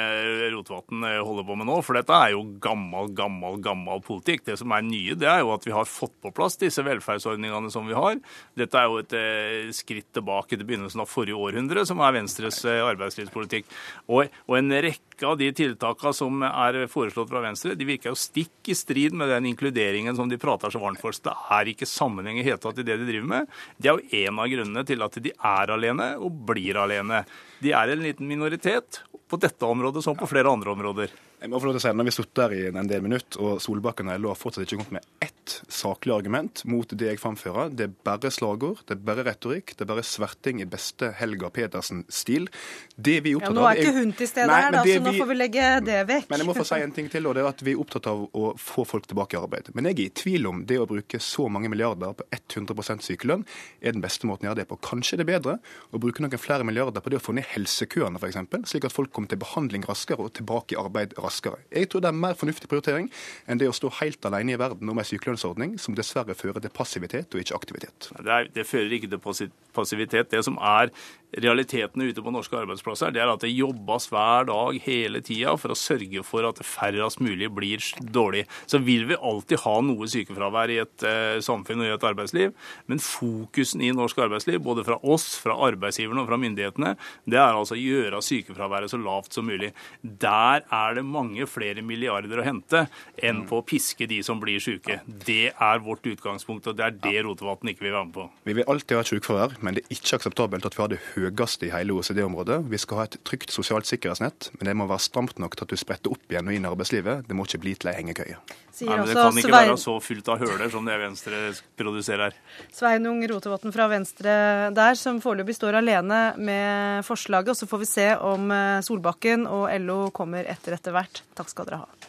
[0.55, 1.77] Rotevatn eh, holder på med nå.
[1.85, 4.47] For dette er jo gammel, gammel, gammel politikk.
[4.47, 7.73] Det som er nye, det er jo at vi har fått på plass disse velferdsordningene
[7.75, 8.17] som vi har.
[8.57, 12.63] Dette er jo et eh, skritt tilbake til begynnelsen av forrige århundre, som er Venstres
[12.65, 13.69] eh, arbeidslivspolitikk.
[14.09, 18.19] Og, og en rekke av de tiltakene som er foreslått fra Venstre, de virker jo
[18.19, 21.13] stikk i strid med den inkluderingen som de prater så varmt for.
[21.13, 23.55] Så det er ikke sammenheng i hele tatt i det de driver med.
[23.77, 27.25] Det er jo en av grunnene grunnene til at de er alene og blir alene.
[27.63, 31.13] De er en liten minoritet på dette området som på flere andre områder.
[31.43, 33.03] Jeg må få lov til å si, Når vi har sittet der i en del
[33.03, 37.09] minutter, og Solbakken og LO har fortsatt ikke kommet med ett saklig argument mot det
[37.09, 40.67] jeg framfører, det er bare slagord, det er bare retorikk, det er bare sverting i
[40.71, 42.47] beste Helga Petersen-stil.
[42.95, 43.59] Det vi er opptatt av...
[43.59, 45.99] Ja, Nå er ikke hun til stede her, da, så nå får vi legge det
[46.13, 46.29] vekk.
[46.31, 48.07] Men jeg må få si en ting til, og det er at vi er opptatt
[48.13, 49.73] av å få folk tilbake i arbeid.
[49.75, 53.43] Men jeg er i tvil om det å bruke så mange milliarder på 100% sykelønn
[53.83, 54.79] er den beste måten å gjøre det på.
[54.87, 55.59] Kanskje det er bedre
[55.91, 59.11] å bruke noen flere milliarder på det å få ned helsekøene, f.eks., slik at folk
[59.11, 61.63] kommer til behandling raskere og tilbake i arbeid raskere raskere.
[61.73, 63.09] Jeg tror det er mer fornuftig prioritering
[63.49, 66.75] enn det å stå helt alene i verden om en sykelønnsordning som dessverre fører til
[66.77, 68.11] passivitet og ikke aktivitet.
[68.19, 70.31] Det, er, det fører ikke til passivitet.
[70.31, 70.93] Det som er
[71.41, 75.73] realitetene ute på norske arbeidsplasser, det er at det jobbes hver dag hele tida for
[75.73, 78.45] å sørge for at færrest mulig blir dårlig.
[78.69, 82.53] Så vil vi alltid ha noe sykefravær i et eh, samfunn og i et arbeidsliv,
[82.91, 87.57] men fokusen i norsk arbeidsliv, både fra oss, fra arbeidsgiverne og fra myndighetene, det er
[87.57, 89.73] altså å gjøre sykefraværet så lavt som mulig.
[90.03, 92.85] Der er det mange flere milliarder å hente
[93.17, 95.01] enn på å piske de som blir syke.
[95.07, 98.29] Det er vårt utgangspunkt, og det er det Rotevatn ikke vil være med på.
[98.49, 101.22] Vi vil alltid ha sykefravær, men det er ikke akseptabelt at vi har det høye
[101.23, 102.59] høyeste i hele OECD-området.
[102.71, 105.73] Vi skal ha et trygt sosialt sikkerhetsnett, men det må være stramt nok til at
[105.73, 107.25] du spretter opp igjen og inn i arbeidslivet.
[107.29, 108.39] Det må ikke bli til ei hengekøye.
[108.83, 111.43] Nei, men det kan ikke være så fullt av høler som det Venstre
[111.79, 112.37] produserer.
[112.73, 114.37] Sveinung Rotevatn fra Venstre
[114.75, 117.53] der, som foreløpig står alene med forslaget.
[117.53, 121.23] Og så får vi se om eh, Solbakken og LO kommer etter etter hvert.
[121.37, 122.02] Takk skal dere ha.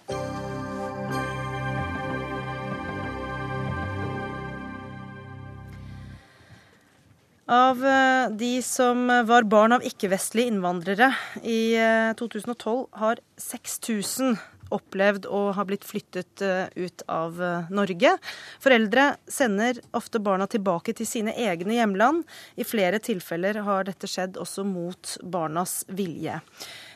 [7.54, 11.12] Av eh, de som var barn av ikke-vestlige innvandrere
[11.46, 11.76] i
[12.18, 14.38] 2012, eh, har 6000
[14.74, 17.38] opplevd å ha blitt flyttet eh, ut av
[17.70, 18.16] Norge.
[18.64, 22.24] Foreldre sender ofte barna tilbake til sine egne hjemland.
[22.58, 26.40] I flere tilfeller har dette skjedd også mot barnas vilje.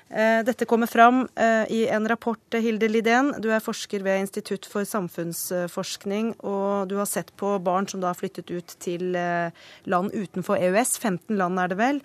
[0.10, 3.34] Eh, dette kommer fram eh, i en rapport, Hilde Lidén.
[3.44, 8.14] Du er forsker ved Institutt for samfunnsforskning, og du har sett på barn som da
[8.14, 9.52] har flyttet ut til eh,
[9.86, 10.96] land utenfor EØS.
[11.02, 12.02] 15 land er det vel.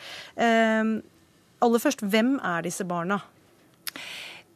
[1.62, 3.20] Aller først, hvem er disse barna?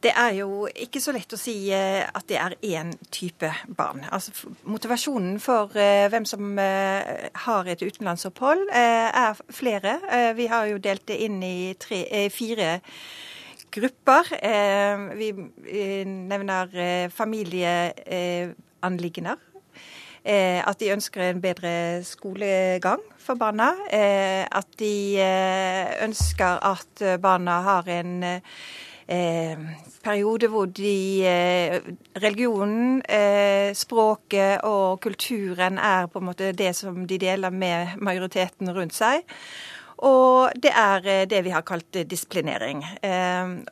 [0.03, 3.47] Det er jo ikke så lett å si at det er én type
[3.79, 4.03] barn.
[4.13, 9.95] Altså, motivasjonen for hvem som har et utenlandsopphold, er flere.
[10.37, 12.75] vi har jo delt det inn i tre, fire
[13.71, 14.43] grupper.
[14.43, 15.31] Eh, vi
[16.05, 19.35] nevner eh, familieanliggender.
[20.23, 23.71] Eh, at de ønsker en bedre skolegang for barna.
[24.51, 25.17] At de
[26.03, 28.25] ønsker at barna har en
[30.03, 31.23] periode hvor de
[32.23, 33.01] Religionen,
[33.73, 39.23] språket og kulturen er på en måte det som de deler med majoriteten rundt seg.
[40.05, 42.83] Og det er det vi har kalt disiplinering.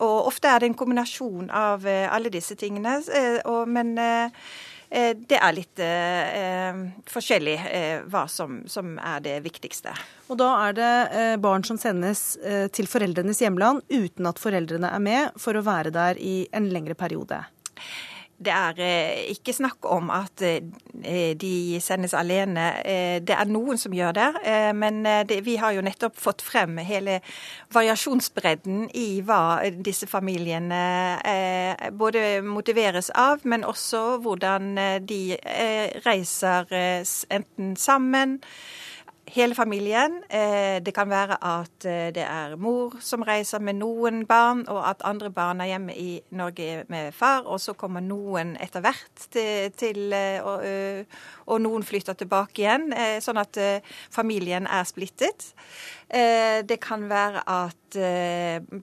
[0.01, 2.97] Og ofte er det en kombinasjon av alle disse tingene,
[3.69, 3.93] men
[4.95, 6.77] det er litt eh,
[7.09, 8.61] forskjellig eh, hva som,
[9.01, 9.93] er det viktigste.
[10.29, 14.93] Og da er det eh, barn som sendes eh, til foreldrenes hjemland uten at foreldrene
[14.93, 17.41] er med, for å være der i en lengre periode?
[18.37, 22.65] Det er eh, ikke snakk om at eh, de sendes alene.
[22.83, 24.27] Eh, det er noen som gjør det.
[24.75, 25.05] Men
[25.45, 27.19] vi har jo nettopp fått frem hele
[27.73, 30.81] variasjonsbredden i hva disse familiene
[31.95, 34.75] både motiveres av, men også hvordan
[35.07, 35.21] de
[36.05, 38.39] reiser enten sammen
[39.27, 40.23] hele familien.
[40.29, 44.83] Eh, det kan være at eh, det er mor som reiser med noen barn, og
[44.89, 49.27] at andre barn er hjemme i Norge med far, og så kommer noen etter hvert
[49.33, 50.65] til, til eh, og,
[51.45, 53.57] og, noen flytter tilbake igjen, sånn at
[54.13, 55.53] familien er splittet.
[56.05, 57.97] Det kan være at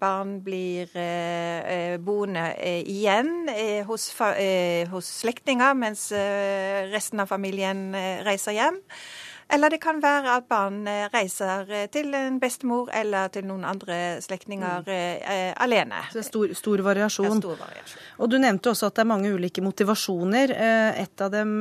[0.00, 0.90] barn blir
[2.02, 2.46] boende
[2.90, 3.50] igjen
[3.86, 4.08] hos,
[4.90, 6.08] hos slektninger, mens
[6.92, 7.92] resten av familien
[8.26, 8.80] reiser hjem.
[9.52, 13.66] Eller det kan være at barn eh, reiser eh, til en bestemor eller til noen
[13.68, 14.92] andre slektninger mm.
[14.92, 16.00] eh, alene.
[16.08, 17.28] Så det er stor, stor, variasjon.
[17.28, 18.06] Ja, stor variasjon.
[18.24, 20.54] Og du nevnte også at det er mange ulike motivasjoner.
[21.02, 21.52] Et av dem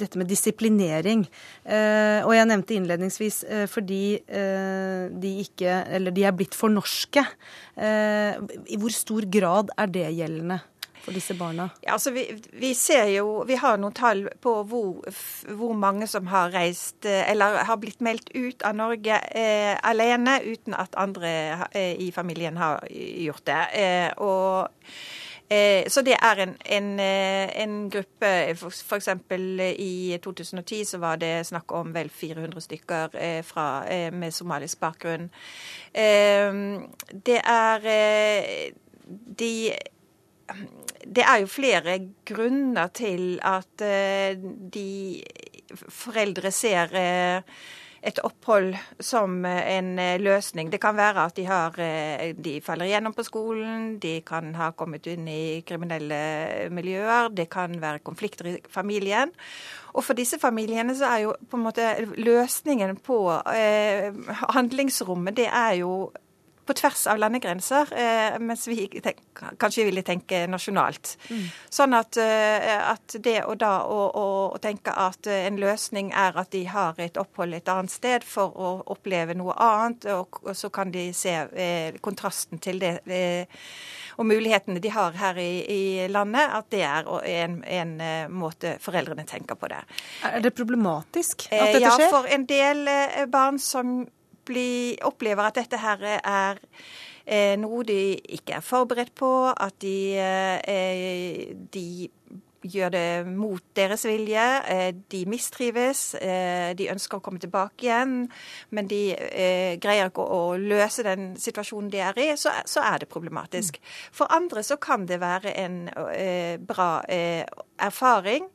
[0.00, 1.24] dette med disiplinering.
[1.68, 7.24] Og jeg nevnte innledningsvis fordi de ikke Eller de er blitt for norske.
[7.78, 10.60] I hvor stor grad er det gjeldende?
[11.04, 11.68] For disse barna?
[11.82, 15.06] Ja, altså vi, vi, ser jo, vi har noen tall på hvor,
[15.48, 20.40] hvor, mange som har reist eh, eller har blitt meldt ut av Norge eh, alene
[20.44, 21.30] uten at andre
[21.70, 23.60] eh, i familien har gjort det.
[23.82, 24.68] Eh, og
[25.48, 29.08] eh, så det er en, en, eh, en gruppe F.eks.
[29.78, 33.68] i 2010 så var det snakk om vel 400 stykker fra,
[34.12, 35.30] med somalisk bakgrunn.
[37.28, 37.88] Det er
[39.08, 39.52] de
[41.04, 44.38] det er jo flere grunner til at eh,
[44.72, 45.22] de
[45.92, 47.58] foreldre ser eh,
[48.08, 50.70] et opphold som en eh, løsning.
[50.72, 51.78] Det kan være at de, har,
[52.34, 57.74] de faller igjennom på skolen, de kan ha kommet inn i kriminelle miljøer, det kan
[57.82, 59.34] være konflikter i familien.
[59.96, 63.20] Og for disse familiene så er jo på en måte løsningen på
[63.54, 64.14] eh,
[64.54, 66.08] handlingsrommet, det er jo
[66.68, 68.84] på tvers av landegrenser, eh, mens vi
[69.58, 71.14] kanskje ville tenke nasjonalt.
[71.30, 71.44] Mm.
[71.72, 76.36] Sånn at, eh, at, det å da å, å, å, tenke at en løsning er
[76.36, 80.52] at de har et opphold et annet sted for å oppleve noe annet, og, og
[80.56, 83.64] så kan de se eh, kontrasten til det eh,
[84.18, 88.74] og mulighetene de har her i, i landet, at det er en, en, eh, måte
[88.82, 89.78] foreldrene tenker på det.
[90.26, 92.02] Er det problematisk at dette skjer?
[92.02, 92.82] Ja, for en del
[93.30, 94.00] barn som
[95.04, 96.60] opplever at dette her er
[97.26, 101.88] eh, noe de ikke er forberedt på, at de, eh, de
[102.62, 104.46] gjør det mot deres vilje.
[104.68, 108.16] Eh, de mistrives, eh, de ønsker å komme tilbake igjen,
[108.70, 113.02] men de eh, greier ikke å løse den situasjonen de er i, så, så er
[113.02, 113.78] det problematisk.
[114.12, 115.78] For andre så kan det være en
[116.66, 118.48] bra erfaring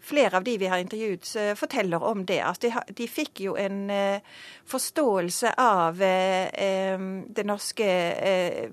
[0.00, 2.40] flere av de vi har intervjuet, eh, forteller om det.
[2.44, 4.20] At de, de fikk jo en uh,
[4.68, 8.70] forståelse av uh, det norske uh,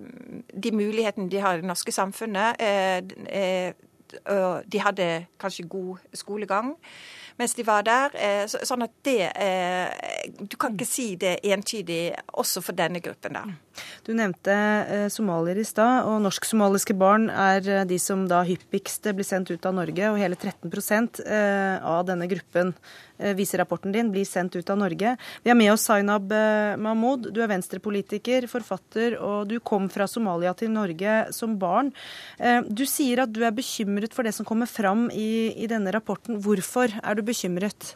[0.53, 2.61] De mulighetene de har i det norske samfunnet.
[4.65, 6.75] de hadde kanskje god skolegang
[7.39, 8.15] mens de var der.
[8.47, 9.29] Sånn at det
[10.49, 13.55] Du kan ikke si det entydig også for denne gruppen der.
[14.05, 19.09] Du nevnte eh, somaliere i stad, og norsk-somaliske barn er eh, de som da hyppigst
[19.15, 20.11] blir sendt ut av Norge.
[20.11, 22.73] Og hele 13 eh, av denne gruppen,
[23.17, 25.15] eh, viser rapporten din, blir sendt ut av Norge.
[25.43, 27.29] Vi har med oss Zainab eh, Mahmoud.
[27.35, 31.91] Du er venstrepolitiker, forfatter, og du kom fra Somalia til Norge som barn.
[32.39, 35.93] Eh, du sier at du er bekymret for det som kommer fram i, i denne
[35.95, 36.39] rapporten.
[36.43, 37.93] Hvorfor er du bekymret?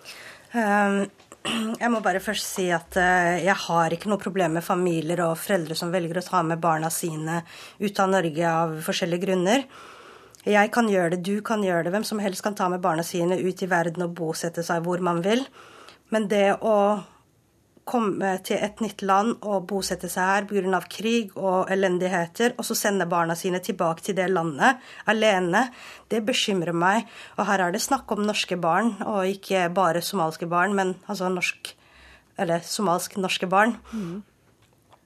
[0.53, 1.07] Um
[1.79, 5.77] jeg må bare først si at jeg har ikke noe problem med familier og foreldre
[5.77, 7.37] som velger å ta med barna sine
[7.79, 9.63] ut av Norge av forskjellige grunner.
[10.47, 13.03] Jeg kan gjøre det, du kan gjøre det, hvem som helst kan ta med barna
[13.03, 15.43] sine ut i verden og bosette seg hvor man vil.
[16.13, 16.75] Men det å
[17.89, 20.81] komme til et nytt land og bosette seg her pga.
[20.89, 24.77] krig og elendigheter, og så sende barna sine tilbake til det landet
[25.09, 25.69] alene,
[26.09, 27.07] det bekymrer meg.
[27.37, 31.29] Og her er det snakk om norske barn, og ikke bare somalske barn, men altså
[31.29, 31.75] norsk
[32.39, 33.73] Eller somalsk-norske barn.
[33.91, 34.21] Mm.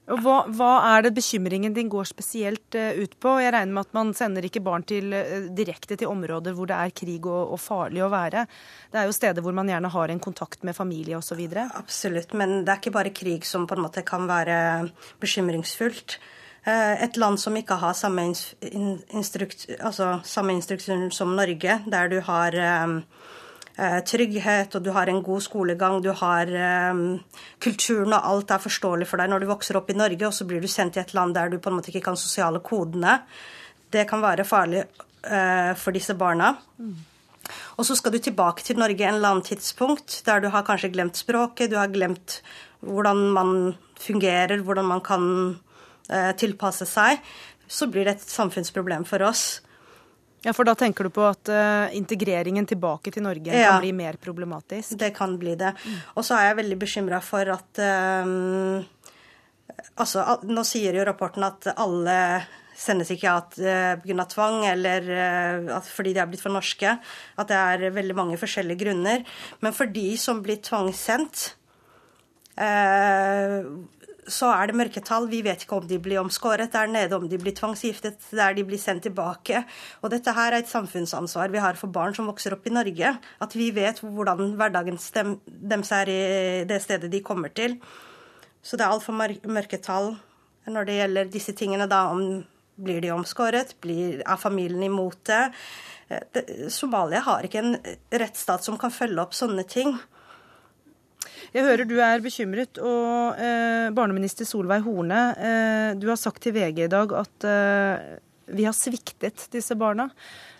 [0.03, 3.37] Hva, hva, er det bekymringen din går spesielt uh, ut på?
[3.39, 6.75] Jeg regner med at man sender ikke barn til, uh, direkte til områder hvor det
[6.75, 8.43] er krig og, og, farlig å være.
[8.91, 11.39] Det er jo steder hvor man gjerne har en kontakt med familie osv.
[11.79, 14.57] Absolutt, men det er ikke bare krig som på en måte kan være
[15.23, 16.17] bekymringsfullt.
[16.67, 18.27] Uh, et land som ikke har samme,
[19.15, 22.99] instrukt, altså, samme instruksjon som Norge, der du har Eh,
[23.75, 26.49] trygghet, og du har en god skolegang, du har
[26.93, 26.99] um,
[27.63, 30.45] kulturen, og alt er forståelig for deg når du vokser opp i Norge, og så
[30.45, 33.17] blir du sendt til et land der du på en måte ikke kan sosiale kodene.
[33.89, 36.53] Det kan være farlig uh, for disse barna.
[37.77, 40.93] Og så skal du tilbake til Norge en eller annen tidspunkt der du har kanskje
[40.93, 42.41] glemt språket, du har glemt
[42.85, 43.51] hvordan man
[43.99, 45.25] fungerer, hvordan man kan
[46.37, 47.21] tilpasse seg.
[47.67, 49.61] Så blir det et samfunnsproblem for oss.
[50.43, 53.93] Ja, For da tenker du på at uh, integreringen tilbake til Norge ja, kan bli
[53.95, 54.97] mer problematisk?
[54.99, 55.71] Det kan bli det.
[56.17, 58.83] Og så er jeg veldig bekymra for at um,
[59.97, 62.17] Altså, nå sier jo rapporten at alle
[62.77, 64.25] sendes ikke at uh, pga.
[64.29, 65.09] tvang eller
[65.77, 66.95] at, fordi de er blitt for norske.
[67.39, 69.23] At det er veldig mange forskjellige grunner.
[69.61, 71.53] Men for de som blir tvangssendt,
[74.31, 75.27] så er det mørketall.
[75.31, 78.65] Vi vet ikke om de blir omskåret der nede, om de blir tvangsgiftet, der de
[78.67, 79.63] blir sendt tilbake.
[80.01, 83.15] Og dette her er et samfunnsansvar vi har for barn som vokser opp i Norge.
[83.43, 86.21] At vi vet hvordan hverdagen deres er i
[86.69, 87.79] det stedet de kommer til.
[88.63, 90.13] Så det er altfor mørketall
[90.71, 91.87] når det gjelder disse tingene.
[91.87, 92.43] da, om
[92.73, 93.75] Blir de omskåret?
[93.81, 95.51] Blir, er familien imot det?
[96.73, 97.75] Somalia har ikke en
[98.09, 99.93] rettsstat som kan følge opp sånne ting.
[101.53, 102.79] Jeg hører du er bekymret.
[102.81, 108.07] Og eh, barneminister Solveig Horne, eh, du har sagt til VG i dag at eh,
[108.57, 110.09] vi har sviktet disse barna.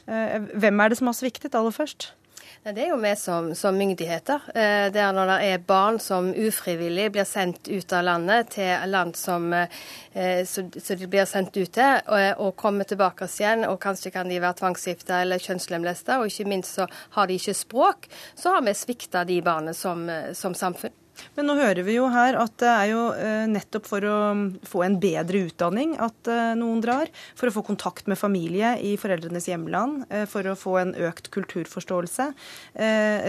[0.06, 2.12] Eh, hvem er det som har sviktet aller først?
[2.64, 4.45] Det er jo vi som, som myndigheter.
[4.55, 9.20] Eh, er når det er barn som ufrivillig blir sendt ut av landet til land
[9.20, 10.64] som eh, så
[10.95, 13.68] de blir sendt ut til, og, og kommer tilbake igjen.
[13.68, 16.88] og Kanskje kan de være tvangsgifta eller kjønnslemlesta, og ikke minst så
[17.18, 18.07] har de ikke språk.
[18.39, 20.95] Så har vi svikta de barna som, som samfunn.
[21.36, 24.18] Men nå hører vi jo her at det er jo eh, nettopp for å
[24.68, 27.11] få en bedre utdanning at eh, noen drar.
[27.39, 30.05] For å få kontakt med familie i foreldrenes hjemland.
[30.09, 32.32] Eh, for å få en økt kulturforståelse.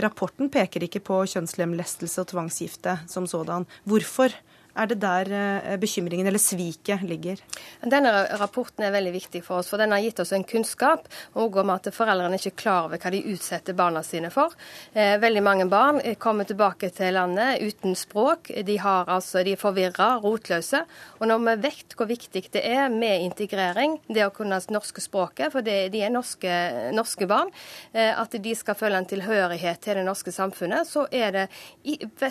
[0.04, 3.66] Rapporten peker ikke på kjønnslemlestelse og tvangsgifte som sådan.
[3.88, 4.34] Hvorfor?
[4.74, 7.40] Er det der eh, bekymringen eller sviket ligger?
[7.80, 11.06] Denne rapporten er veldig viktig for oss, for den har gitt oss en kunnskap
[11.38, 14.54] om at foreldrene ikke er klar over hva de utsetter barna sine for.
[14.92, 18.50] Eh, veldig mange barn kommer tilbake til landet uten språk.
[18.66, 20.82] De, har, altså, de er forvirra, rotløse.
[21.20, 25.52] Og når vi vet hvor viktig det er med integrering, det å kunne norske språket,
[25.54, 26.50] for det, de er norske,
[26.94, 27.52] norske barn,
[27.92, 31.46] eh, at de skal føle en tilhørighet til det norske samfunnet, så er det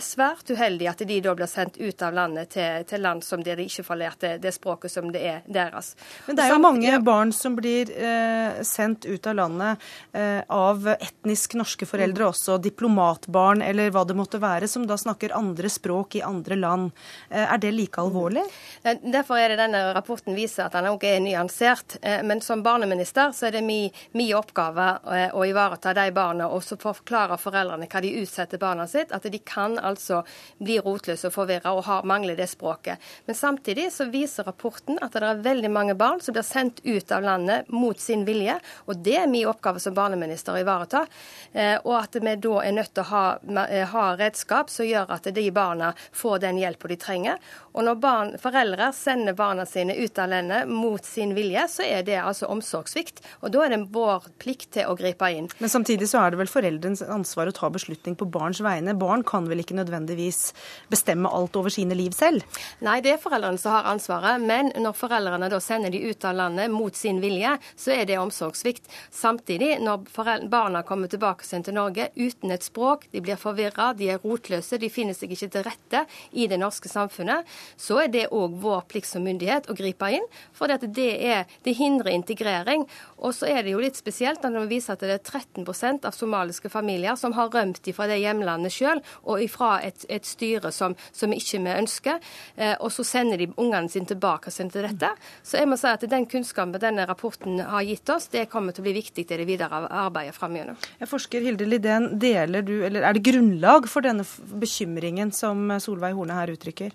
[0.04, 3.44] svært uheldig at de da blir sendt ut av landet landet til, til land som
[3.44, 5.96] de ikke får lært det, det, språket som det er deres.
[6.28, 9.78] Men det er jo mange barn som blir eh, sendt ut av landet
[10.14, 15.36] eh, av etnisk norske foreldre også, diplomatbarn eller hva det måtte være, som da snakker
[15.36, 16.92] andre språk i andre land.
[17.30, 18.44] Eh, er det like alvorlig?
[18.84, 21.98] Derfor er det denne rapporten viser at den også er nyansert.
[22.02, 26.50] Eh, men som barneminister så er det min, min oppgave eh, å ivareta de barna
[26.50, 29.14] og så forklare foreldrene hva de utsetter barna sitt.
[29.14, 30.24] At de kan altså
[30.64, 32.98] bli rotløse og forvirra og har mange mangler det språket.
[33.26, 37.12] Men samtidig så viser rapporten at det er veldig mange barn som blir sendt ut
[37.12, 38.56] av landet mot sin vilje.
[38.88, 41.06] Og det er min oppgave som barneminister å ivareta.
[41.52, 43.26] Eh, og at vi da er nødt til å ha,
[43.68, 47.38] eh, ha redskap som gjør at de barna får den hjelpa de trenger.
[47.74, 52.04] Og når barn, foreldre sender barna sine ut av landet mot sin vilje, så er
[52.04, 53.24] det altså omsorgssvikt.
[53.42, 55.50] Og da er det vår plikt til å gripe inn.
[55.60, 58.94] Men samtidig så er det vel foreldrens ansvar å ta beslutning på barns vegne.
[58.94, 60.54] Barn kan vel ikke nødvendigvis
[60.94, 62.44] bestemme alt over sine liv selv?
[62.84, 64.42] Nei, det er foreldrene som har ansvaret.
[64.42, 68.20] Men når foreldrene da sender de ut av landet mot sin vilje, så er det
[68.22, 68.90] omsorgssvikt.
[69.12, 70.08] Samtidig, når
[70.52, 74.92] barna kommer tilbake til Norge uten et språk, de blir forvirra, de er rotløse, de
[74.92, 77.48] finner seg ikke til rette i det norske samfunnet,
[77.78, 80.26] så er det òg vår plikt som myndighet å gripe inn.
[80.54, 82.88] For det, det hindrer integrering.
[83.18, 86.16] Og så er det jo litt spesielt når vi viser at det er 13% av
[86.16, 90.96] somaliske familier som har rømt fra det hjemlandet sjøl, og ifra et, et styre som,
[91.12, 92.20] som ikke vi ønsker ønsker,
[92.56, 95.10] eh, og så sender de ungene sine tilbake til dette.
[95.44, 98.82] Så jeg må si at den kunnskapen denne rapporten har gitt oss, det kommer til
[98.82, 100.76] å bli viktig til det videre arbeidet framover.
[101.06, 104.24] Forsker Hilde Lidén, deler du, eller er det grunnlag for denne
[104.60, 106.92] bekymringen som Solveig Horne her uttrykker?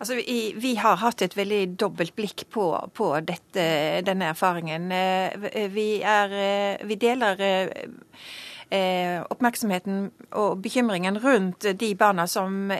[0.00, 4.88] Altså, vi, vi, har hatt et veldig dobbelt blikk på, på dette, denne erfaringen.
[4.90, 7.36] Eh, vi, er, eh, vi deler
[8.70, 10.04] oppmerksomheten
[10.38, 12.70] og bekymringen rundt de barna som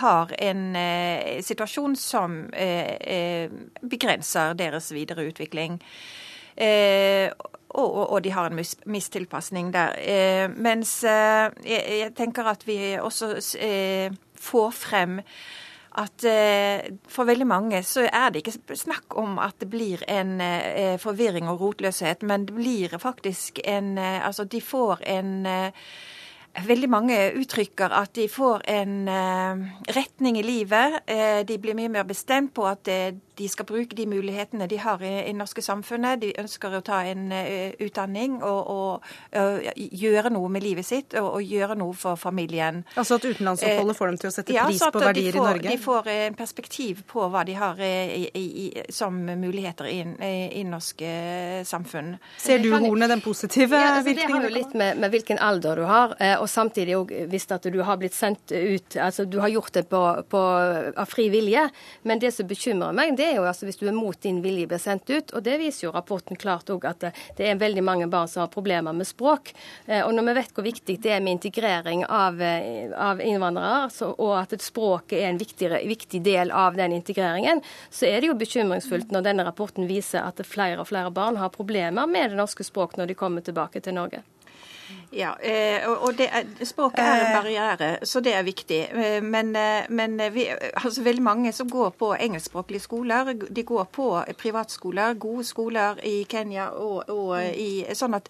[0.00, 0.76] har en
[1.44, 2.36] situasjon som
[3.94, 5.80] begrenser deres videre utvikling.
[7.74, 9.98] Og, og, og, de har en mis, mistilpasning der.
[9.98, 15.20] Eh, mens eh, jeg, jeg, tenker at vi også eh, får frem
[15.94, 16.24] at
[17.06, 20.42] for veldig mange så er det ikke snakk om at det blir en
[20.98, 25.46] forvirring og rotløshet, men det blir faktisk en Altså, de får en
[26.54, 29.08] Veldig mange uttrykker at de får en
[29.96, 31.00] retning i livet.
[31.48, 32.86] de blir mye mer bestemt på at
[33.38, 36.20] de skal bruke de mulighetene de har i det norske samfunnet.
[36.22, 41.16] De ønsker å ta en uh, utdanning og, og uh, gjøre noe med livet sitt
[41.18, 42.82] og, og, gjøre noe for familien.
[42.98, 45.74] Altså at utenlandsoppholdet får dem til å sette ja, pris på verdier får, i Norge?
[45.74, 49.98] De får en perspektiv på hva de har i, i, som muligheter i,
[50.60, 51.10] i norske
[51.66, 52.14] samfunn.
[52.40, 54.30] Ser du, Horne, den positive ja, altså, virkningen?
[54.30, 57.66] Det har jo litt med, med, hvilken alder du har, og samtidig òg hvis at
[57.72, 60.40] du har blitt sendt ut Altså du har gjort det på, på,
[60.96, 61.66] av fri vilje,
[62.08, 64.40] men det som bekymrer meg, det det er jo altså hvis du er mot din
[64.44, 65.32] vilje blir sendt ut.
[65.32, 67.06] Og det viser jo rapporten klart òg at
[67.38, 69.54] det er veldig mange barn som har problemer med språk.
[69.86, 73.88] Eh, og når vi vet hvor viktig det er med integrering av, eh, av innvandrere,
[73.94, 78.30] så, og at språket er en viktig, viktig, del av den integreringen, så er det
[78.30, 82.40] jo bekymringsfullt når denne rapporten viser at flere og flere barn har problemer med det
[82.40, 84.24] norske språk når de kommer tilbake til Norge.
[85.14, 87.34] Ja, eh, og er, Språket er en eh.
[87.36, 88.80] barriere, så det er viktig.
[88.90, 89.52] Eh, men,
[89.88, 94.08] men vi, altså veldig mange som går på engelskspråklige skoler, de går på
[94.38, 98.26] privatskoler, gode skoler i Kenya og, og i Sånn at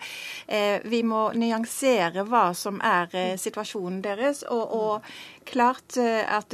[0.46, 4.44] eh, vi må nyansere hva som er situasjonen deres.
[4.52, 6.52] Og, og klart at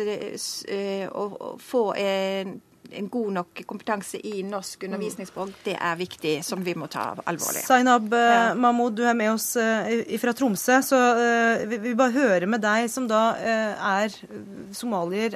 [1.10, 2.60] å få en
[2.96, 7.62] en god nok kompetanse i norsk undervisningsspråk, det er viktig, som vi må ta alvorlig.
[7.66, 8.42] Zainab eh, ja.
[8.58, 9.90] Mahmoud, du er med oss uh,
[10.22, 10.80] fra Tromsø.
[10.86, 14.14] så uh, Vi vil bare høre med deg, som da er
[14.76, 15.34] somalier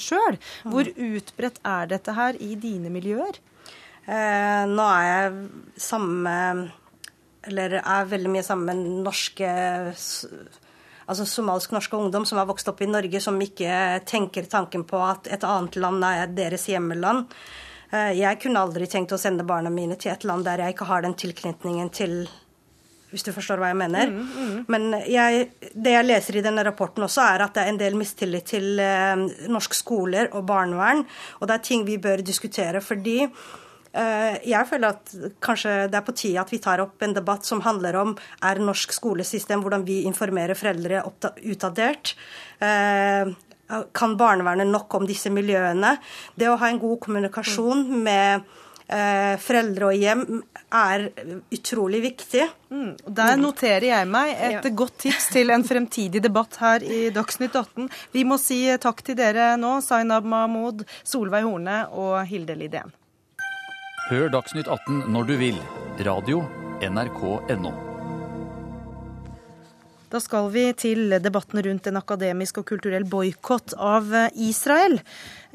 [0.00, 0.38] sjøl.
[0.68, 3.40] Hvor utbredt er dette her i dine miljøer?
[4.04, 5.36] nå er jeg
[5.80, 6.66] sammen
[7.48, 9.52] Eller er veldig mye sammen med norske
[11.06, 15.28] altså somalsk-norske ungdom som har vokst opp i Norge, som ikke tenker tanken på at
[15.32, 17.26] et annet land er deres hjemmeland.
[17.90, 20.88] Eh, jeg kunne aldri tenkt å sende barna mine til et land der jeg ikke
[20.90, 22.24] har den tilknytningen til
[23.14, 24.10] hvis du forstår hva jeg mener.
[24.10, 24.54] Mm, mm.
[24.74, 27.94] Men jeg, det jeg leser i denne rapporten også, er at det er en del
[27.94, 29.14] mistillit til eh,
[29.46, 31.04] norske skoler og barnevern.
[31.38, 32.82] Og det er ting vi bør diskutere.
[32.82, 33.28] fordi
[33.94, 35.12] jeg føler at
[35.44, 38.58] kanskje det er på tide at vi tar opp en debatt som handler om er
[38.58, 41.04] norsk skolesystem, hvordan vi informerer foreldre,
[41.46, 42.16] utdatert.
[42.58, 43.30] Eh,
[43.94, 45.94] kan barnevernet nok om disse miljøene?
[46.34, 48.44] Det å ha en god kommunikasjon med
[48.84, 50.42] Eh, foreldre og hjem
[50.76, 51.06] er
[51.54, 52.42] utrolig viktig.
[52.68, 54.72] Mm, der noterer jeg meg et ja.
[54.76, 57.88] godt tips til en fremtidig debatt her i Dagsnytt 18.
[58.12, 62.92] Vi må si takk til dere nå, Zainab Mahmoud, Solveig Horne og Hilde Lidén.
[64.04, 65.56] Hør Dagsnytt 18 når du vil.
[66.04, 66.42] Radio
[66.84, 67.70] NRK.no.
[70.12, 74.98] Da skal vi til debatten rundt en akademisk og kulturell boikott av Israel.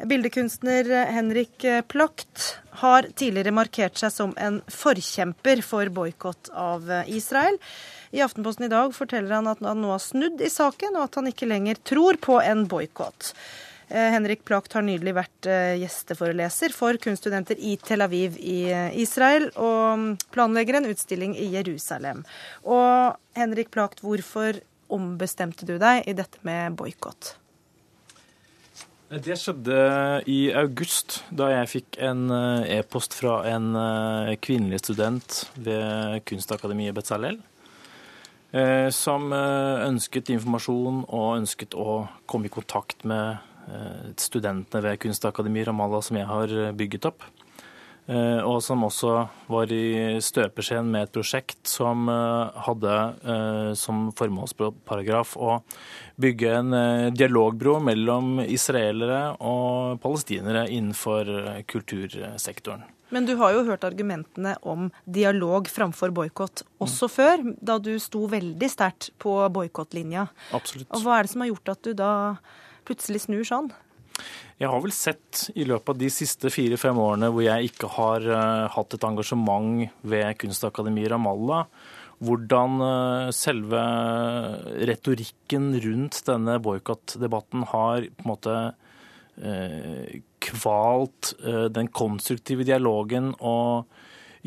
[0.01, 1.61] Bildekunstner Henrik
[1.93, 2.47] Plakt
[2.81, 7.61] har tidligere markert seg som en forkjemper for boikott av Israel.
[8.09, 11.21] I Aftenposten i dag forteller han at han nå har snudd i saken, og at
[11.21, 13.35] han ikke lenger tror på en boikott.
[13.89, 18.93] Eh, Henrik Plakt har nylig vært eh, gjesteforeleser for kunststudenter i Tel Aviv i eh,
[19.01, 22.21] Israel, og planlegger en utstilling i Jerusalem.
[22.69, 24.61] Og Henrik Plakt, hvorfor
[24.93, 27.33] ombestemte du deg i dette med boikott?
[29.09, 29.75] Det skjedde
[30.29, 33.71] i august, da jeg fikk en e-post fra en
[34.37, 37.39] kvinnelig student ved Kunstakademiet Betzalel.
[38.93, 43.48] Som ønsket informasjon og ønsket å komme i kontakt med
[44.19, 47.23] studentene ved Kunstakademiet Ramallah som jeg har eh, bygget opp.
[48.09, 49.15] Eh, og som også
[49.51, 52.95] var i støpeskjeen med et prosjekt som hadde
[53.77, 55.59] som formålsparagraf å
[56.19, 56.77] bygge en
[57.13, 61.29] dialogbro mellom israelere og palestinere innenfor
[61.69, 62.87] kultursektoren.
[63.09, 67.13] Men du har jo hørt argumentene om dialog framfor boikott også mm.
[67.13, 70.27] før, da du sto veldig sterkt på boikottlinja.
[70.53, 70.89] Absolutt.
[70.93, 72.11] Og hva er det som har gjort at du da
[72.89, 73.71] plutselig snur sånn?
[74.59, 78.25] Jeg har vel sett i løpet av de siste fire-fem årene hvor jeg ikke har
[78.27, 81.69] uh, hatt et engasjement ved Kunstakademiet Ramallah,
[82.19, 83.79] hvordan uh, selve
[84.89, 88.57] retorikken rundt denne boikottdebatten har på en måte
[89.39, 91.33] uh, kvalt
[91.75, 93.87] den konstruktive dialogen og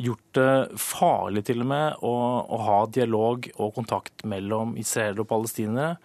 [0.01, 2.12] gjort det farlig til og med å,
[2.45, 5.97] å ha dialog og kontakt mellom israelere og palestinere.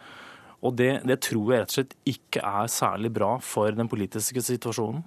[0.65, 4.41] Og det, det tror jeg rett og slett ikke er særlig bra for den politiske
[4.41, 5.05] situasjonen.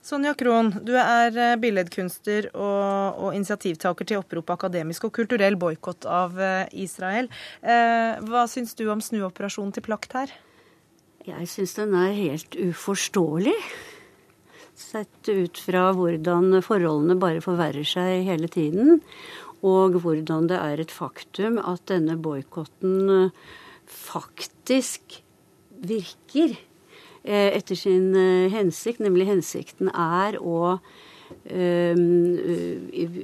[0.00, 6.06] Sonja Krohn, du er eh, billedkunstner og, og initiativtaker til oppropet akademisk og kulturell boikott
[6.08, 7.28] av eh, Israel.
[7.60, 10.32] Eh, hva syns du om snuoperasjonen til Plakt her?
[11.28, 13.54] Jeg syns den er helt uforståelig.
[14.80, 19.02] Sett ut fra hvordan forholdene bare forverrer seg hele tiden.
[19.60, 23.28] Og hvordan det er et faktum at denne boikotten
[23.90, 25.20] faktisk
[25.80, 26.56] virker.
[27.22, 30.78] Eh, etter sin eh, hensikt, nemlig hensikten er å
[31.44, 31.96] eh,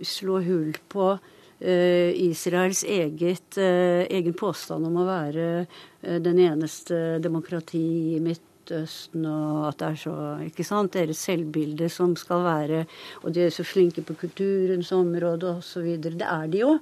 [0.05, 1.17] slå hull på
[1.57, 5.47] Israels eget, egen påstand om å være
[6.21, 7.81] den eneste demokrati
[8.13, 8.19] i
[8.67, 12.85] Midtøsten, og at det er så ikke sant, deres selvbilde som skal være
[13.23, 15.97] Og de er så flinke på kulturens område osv.
[16.03, 16.79] Det er de jo.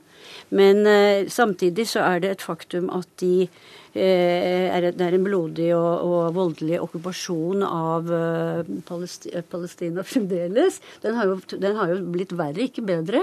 [0.51, 3.49] Men samtidig så er det et faktum at de
[3.95, 10.81] Eh, er, det er en blodig og, og voldelig okkupasjon av eh, Palestina, Palestina fremdeles.
[11.05, 11.15] Den
[11.63, 13.23] den har, jo, blitt verre, ikke bedre.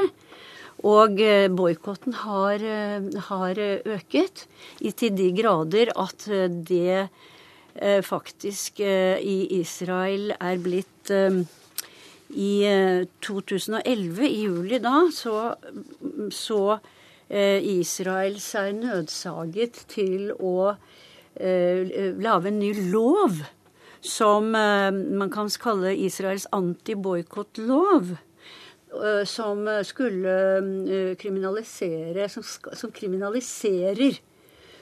[0.88, 2.64] Og eh, boikotten har,
[3.28, 3.60] har,
[3.98, 4.46] øket
[4.96, 6.24] til de grader at
[6.72, 7.10] det
[8.04, 12.54] faktisk i Israel er blitt I
[13.24, 15.54] 2011, i juli da, så,
[16.36, 16.62] så
[17.32, 20.74] Eh, Israel seg nødsaget til å
[21.40, 23.38] eh, lage en ny lov
[24.04, 28.18] som eh, man kan kalle Israels antiboikottlov.
[29.24, 30.34] Som skulle
[31.16, 32.44] kriminalisere Som,
[32.76, 34.18] som kriminaliserer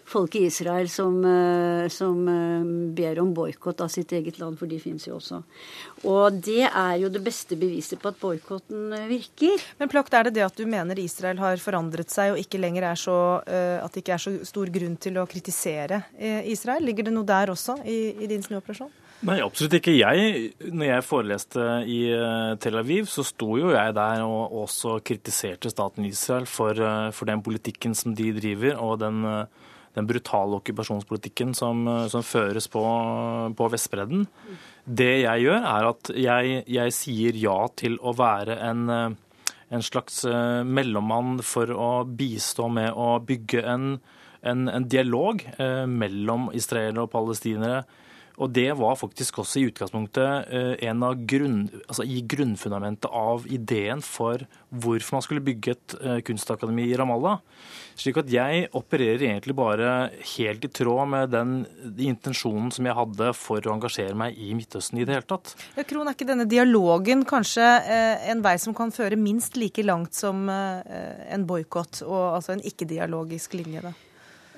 [0.09, 4.69] folk i Israel som, eh, som eh, ber om boikott av sitt eget land, for
[4.69, 5.41] de finnes jo også.
[6.09, 9.61] Og det er jo det beste beviset på at boikotten eh, virker.
[9.79, 12.89] Men Plakt, er det det at du mener Israel har forandret seg og ikke lenger
[12.91, 13.17] er så,
[13.49, 16.01] at det ikke er så stor grunn til å kritisere
[16.49, 16.83] Israel?
[16.85, 18.91] Ligger det noe der også i, i din snuoperasjon?
[19.27, 19.95] Nei, absolutt ikke.
[19.97, 21.99] Jeg, når jeg foreleste i
[22.63, 26.79] Tel Aviv, så sto jo jeg der og også kritiserte staten Israel for,
[27.15, 29.25] for den politikken som de driver, og den
[29.97, 32.83] den brutale okkupasjonspolitikken som, som føres på,
[33.57, 34.27] på, Vestbredden.
[34.85, 40.23] Det jeg gjør, er at jeg, jeg sier ja til å være en, en, slags
[40.29, 43.89] eh, mellommann for å bistå med å bygge en,
[44.41, 47.83] en, en dialog eh, mellom israelere og palestinere
[48.39, 53.45] og det var faktisk også i utgangspunktet eh, en av grunn, altså i grunnfundamentet av
[53.51, 57.41] ideen for hvorfor man skulle bygge et eh, kunstakademi i Ramallah.
[57.99, 59.91] Slik at jeg opererer egentlig bare
[60.37, 61.53] helt i tråd med den
[61.99, 65.57] intensjonen som jeg hadde for å engasjere meg i Midtøsten i det hele tatt.
[65.75, 69.83] Ja, Kron, er ikke denne dialogen kanskje eh, en vei som kan føre minst like
[69.83, 73.83] langt som en boikott, og altså en ikke-dialogisk linje?
[73.83, 73.91] da?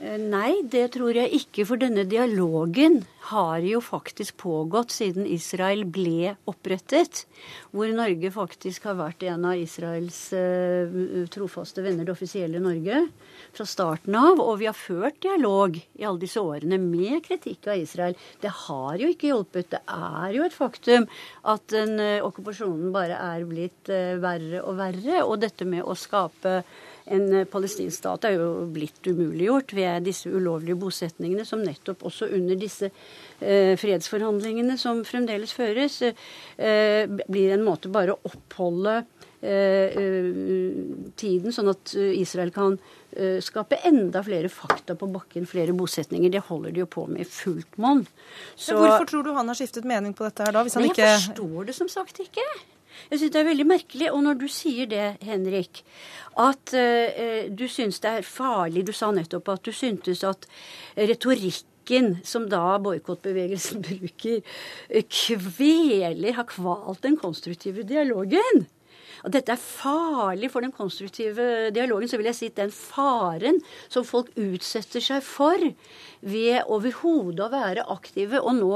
[0.01, 1.65] Eh, nei, det tror jeg ikke.
[1.69, 7.27] For denne dialogen har jo faktisk pågått siden Israel ble opprettet.
[7.69, 13.03] Hvor Norge faktisk har vært en av Israels uh, trofaste venner, det offisielle Norge,
[13.53, 14.41] fra starten av.
[14.41, 18.17] Og vi har ført dialog i alle disse årene med kritikk av Israel.
[18.41, 19.69] Det har jo ikke hjulpet.
[19.75, 21.05] Det er jo et faktum
[21.53, 25.21] at den uh, okkupasjonen bare er blitt verre og verre.
[25.27, 26.63] Og dette med å skape
[27.09, 32.29] en eh, palestinsk stat er jo blitt umuliggjort ved disse ulovlige bosetningene, som nettopp også
[32.35, 32.91] under disse
[33.39, 39.01] eh, fredsforhandlingene som fremdeles føres, eh, blir en måte bare å oppholde
[39.41, 42.75] tiden, sånn at Israel kan
[43.41, 46.29] skape enda flere fakta på bakken, flere bosetninger.
[46.29, 48.03] Det holder de jo på med i fullt monn.
[48.67, 50.61] Hvorfor tror du han har skiftet mening på dette her da?
[50.61, 52.45] Hvis han ikke Jeg forstår det som sagt ikke.
[53.09, 54.11] Jeg syns det er veldig merkelig.
[54.11, 55.83] Og når du sier det, Henrik,
[56.39, 60.47] at uh, du syns det er farlig Du sa nettopp at du syntes at
[60.95, 64.43] retorikken som da boikottbevegelsen bruker,
[65.11, 68.67] kveler, har kvalt den konstruktive dialogen
[69.21, 73.59] at dette er farlig for den konstruktive dialogen, så vil jeg si at den faren
[73.91, 75.61] som folk utsetter seg for
[76.21, 78.71] ved overhodet å være aktive, og nå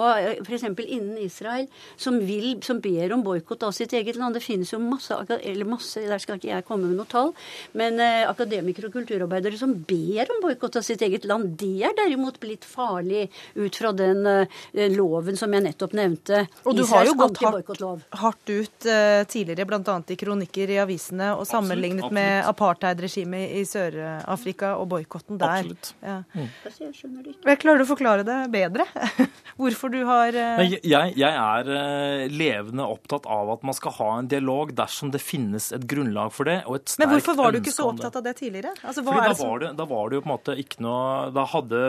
[0.46, 0.66] f.eks.
[0.66, 1.68] innen Israel,
[2.02, 5.70] som, vil, som ber om boikott av sitt eget land Det finnes jo masse, eller
[5.70, 7.34] masse, der skal ikke jeg komme med noe tall,
[7.78, 11.94] men eh, akademikere og kulturarbeidere som ber om boikott av sitt eget land, det er
[11.98, 13.28] derimot blitt farlig
[13.60, 16.46] ut fra den eh, loven som jeg nettopp nevnte.
[16.66, 20.00] Og du Israels har jo gått hardt, hardt ut eh, tidligere, bl.a.
[20.10, 22.16] i kronologien kronikker i avisene og sammenlignet absolutt.
[22.18, 25.64] med apartheidregimet i Sør-Afrika og boikotten der.
[25.64, 25.94] Absolutt.
[26.04, 26.18] Ja.
[26.36, 26.50] Mm.
[26.66, 28.86] Jeg det klarer du å forklare det bedre?
[29.60, 34.10] Hvorfor du har eh, Jeg, jeg er eh, levende opptatt av at man skal ha
[34.20, 36.62] en dialog dersom det finnes et grunnlag for det.
[36.66, 38.74] og et sterkt Men hvorfor var du ikke så opptatt av det tidligere?
[38.84, 39.52] Altså, hva Fordi er da det som...
[39.54, 41.06] var, det, da var det jo på en måte ikke noe
[41.36, 41.84] Da, hadde,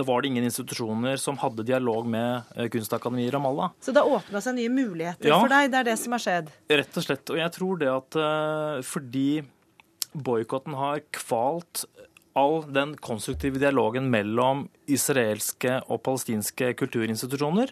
[0.00, 3.74] da var det ingen institusjoner som hadde dialog med eh, Kunstakademiet i Ramallah.
[3.84, 5.38] Så det åpna seg nye muligheter Ja.
[5.40, 5.70] for deg?
[5.70, 6.50] Det er det som har skjedd?
[6.74, 7.30] Rett og slett.
[7.34, 9.44] Og jeg tror det at eh, fordi
[10.14, 11.84] boikotten har kvalt
[12.34, 17.70] all den konstruktive dialogen mellom israelske og palestinske kulturinstitusjoner,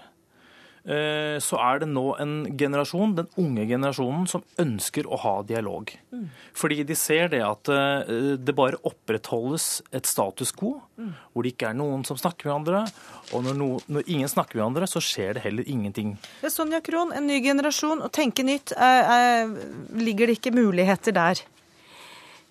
[1.38, 5.92] så er det nå en generasjon, den unge generasjonen, som ønsker å ha dialog.
[6.10, 6.24] Mm.
[6.58, 11.14] Fordi de ser det at eh, det bare opprettholdes et status quo, Mm.
[11.32, 12.92] hvor det ikke er noen som snakker med hverandre.
[13.32, 16.12] Og når, no, når ingen snakker med hverandre, så skjer det heller ingenting.
[16.44, 18.02] Er Sonja Krohn, en ny generasjon.
[18.04, 19.54] Å tenke nytt, er, er,
[19.96, 21.40] ligger det ikke muligheter der?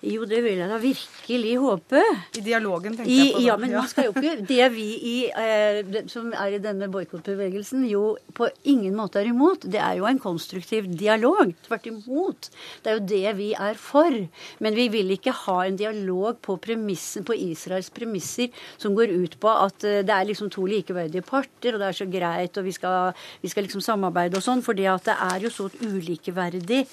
[0.01, 1.99] Jo, det vil jeg da virkelig håpe.
[2.33, 3.41] I dialogen, tenker I, jeg på.
[3.45, 7.83] ja, men man skal jo ikke Det vi i, eh, som er i denne boikottbevegelsen,
[7.85, 11.53] jo på ingen måte er imot, det er jo en konstruktiv dialog.
[11.67, 12.49] Tvert imot.
[12.81, 14.17] Det er jo det vi er for.
[14.57, 18.49] Men vi vil ikke ha en dialog på, premissen, på Israels premisser
[18.81, 21.99] som går ut på at eh, det er liksom to likeverdige parter, og det er
[22.01, 23.13] så greit, og vi skal,
[23.45, 24.65] vi skal liksom samarbeide og sånn.
[24.65, 26.87] fordi at det er jo så ulikeverdig.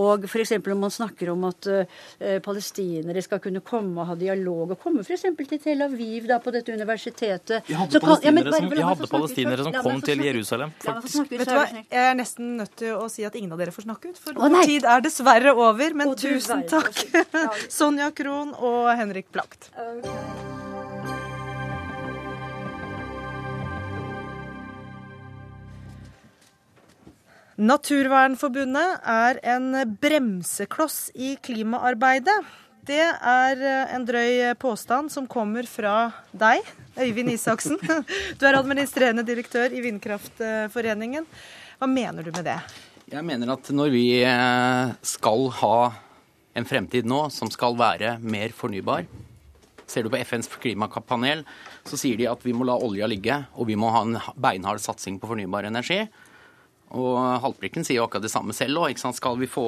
[0.00, 0.56] Og f.eks.
[0.64, 5.02] når man snakker om at eh, palestinere skal kunne komme og ha dialog, og komme
[5.02, 5.26] f.eks.
[5.48, 9.10] til Tel Aviv, da, på dette universitetet Jeg hadde Så palestinere, ja, men som, hadde
[9.10, 10.24] palestinere som kom til.
[10.24, 11.30] Jerusalem, faktisk.
[11.30, 11.84] Vet du er hva?
[11.90, 14.38] Jeg er nesten nødt til å si at ingen av dere får snakke ut, for
[14.38, 15.98] vår tid er dessverre over.
[15.98, 17.06] Men Å, tusen takk,
[17.78, 19.72] Sonja Krohn og Henrik Plagt.
[27.54, 29.68] Naturvernforbundet er en
[30.02, 32.36] bremsekloss i klimaarbeidet.
[32.84, 33.60] Det er
[33.94, 36.66] en drøy påstand som kommer fra deg,
[36.98, 37.78] Øyvind Isaksen.
[38.38, 41.28] Du er administrerende direktør i Vindkraftforeningen.
[41.78, 42.58] Hva mener du med det?
[43.12, 45.78] Jeg mener at når vi eh, skal ha
[46.58, 49.06] en fremtid nå som skal være mer fornybar
[49.86, 51.42] Ser du på FNs klimapanel,
[51.84, 54.80] så sier de at vi må la olja ligge, og vi må ha en beinhard
[54.80, 55.98] satsing på fornybar energi.
[56.92, 58.98] Og Haltbrekken sier jo akkurat det samme selv òg.
[59.00, 59.64] Skal vi få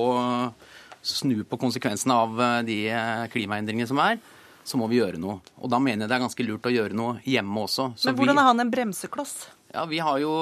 [1.06, 4.18] snu på konsekvensene av eh, de eh, klimaendringene som er,
[4.66, 5.38] så må vi gjøre noe.
[5.62, 7.92] Og da mener jeg det er ganske lurt å gjøre noe hjemme også.
[7.94, 9.34] Så Men hvordan er han en bremsekloss?
[9.74, 10.32] ja, Vi har jo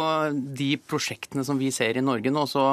[0.57, 2.65] de prosjektene som vi ser i Norge nå, så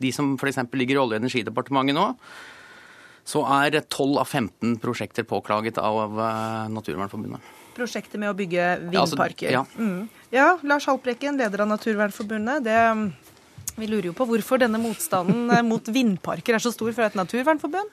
[0.00, 0.62] de som f.eks.
[0.72, 2.06] ligger i Olje- og energidepartementet nå,
[3.24, 7.52] så er 12 av 15 prosjekter påklaget av eh, Naturvernforbundet.
[7.74, 9.50] Prosjektet med å bygge Ja, altså, vindparker.
[9.50, 9.64] ja.
[9.76, 10.08] Mm.
[10.30, 12.64] ja, Lars Haltbrekken, leder av Naturvernforbundet.
[12.64, 12.76] Det,
[13.80, 17.18] vi lurer jo på hvorfor denne motstanden eh, mot vindparker er så stor fra et
[17.18, 17.92] naturvernforbund?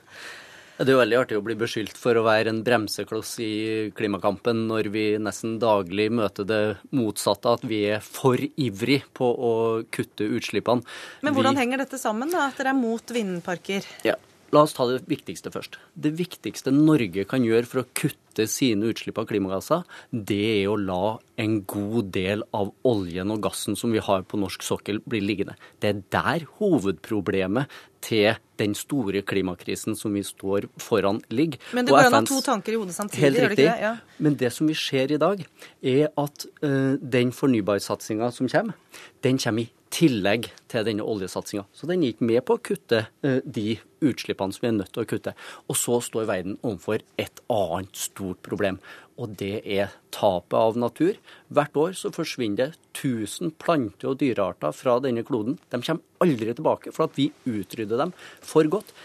[0.81, 3.51] Det er jo veldig artig å bli beskyldt for å være en bremsekloss i
[3.93, 6.61] klimakampen når vi nesten daglig møter det
[6.95, 9.53] motsatte, at vi er for ivrig på å
[9.93, 10.81] kutte utslippene.
[11.21, 11.61] Men hvordan vi...
[11.61, 13.85] henger dette sammen, da, at dere er mot vindparker?
[14.07, 14.17] Ja.
[14.51, 15.77] La oss ta det viktigste først.
[15.95, 20.75] Det viktigste Norge kan gjøre for å kutte sine utslipp av klimagasser, det er å
[20.79, 25.23] la en god del av oljen og gassen som vi har på norsk sokkel, bli
[25.23, 25.55] liggende.
[25.79, 27.71] Det er der hovedproblemet
[28.03, 31.61] til den store klimakrisen som vi står foran, ligger.
[31.71, 33.69] Men det går an å ha to tanker i hodet samtidig, Helt gjør det ikke
[33.69, 33.83] det?
[33.87, 33.93] Ja.
[34.19, 35.45] Men det som vi ser i dag,
[35.81, 41.65] er at uh, den fornybarsatsinga som kommer, den kommer i tillegg til denne oljesatsinga.
[41.75, 45.03] Så den ikke med på å kutte eh, de utslippene som vi er nødt til
[45.03, 45.35] å kutte.
[45.67, 48.79] Og så står verden overfor et annet stort problem,
[49.21, 51.17] og det er tapet av natur.
[51.53, 55.59] Hvert år så forsvinner det 1000 plante- og dyrearter fra denne kloden.
[55.69, 58.95] De kommer aldri tilbake, for at vi utrydder dem for godt.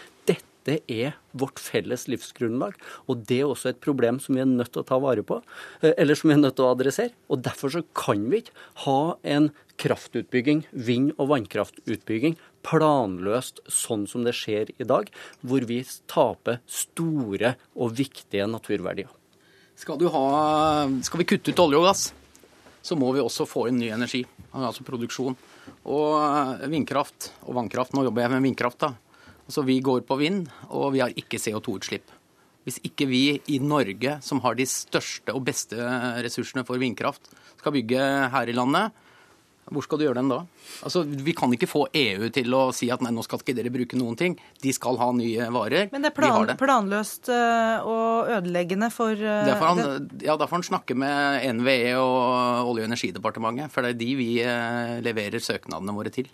[0.67, 2.75] Dette er vårt felles livsgrunnlag,
[3.07, 5.39] og det er også et problem som vi er nødt til å ta vare på,
[5.81, 7.13] eh, eller som vi er nødt til å adressere.
[7.31, 8.51] Og Derfor så kan vi ikke
[8.83, 15.09] ha en kraftutbygging, vind- og vannkraftutbygging, planløst sånn som det skjer i dag,
[15.41, 19.07] hvor vi taper store og viktige naturverdier.
[19.77, 22.11] Skal, ha, skal vi kutte ut olje og gass,
[22.81, 25.37] så må vi også få inn ny energi, altså produksjon.
[25.85, 28.95] Og vindkraft og vannkraft, nå jobber jeg med vindkraft, da.
[29.47, 32.13] Altså vi går på vind, og vi har ikke CO2-utslipp.
[32.67, 35.77] Hvis ikke vi i Norge, som har de største og beste
[36.25, 37.29] ressursene for vindkraft,
[37.61, 38.01] skal bygge
[38.33, 38.91] her i landet,
[39.71, 40.37] hvor skal du gjøre den da?
[40.87, 43.71] Altså, Vi kan ikke få EU til å si at nei, nå skal ikke dere
[43.71, 44.37] bruke noen ting.
[44.63, 45.89] De skal ha nye varer.
[45.91, 46.55] Men det er plan De det.
[46.61, 50.95] planløst eh, og ødeleggende for derfor Da får, det- han, ja, da får han snakke
[50.95, 56.11] med NVE og Olje- og energidepartementet, for det er de vi eh, leverer søknadene våre
[56.15, 56.27] til.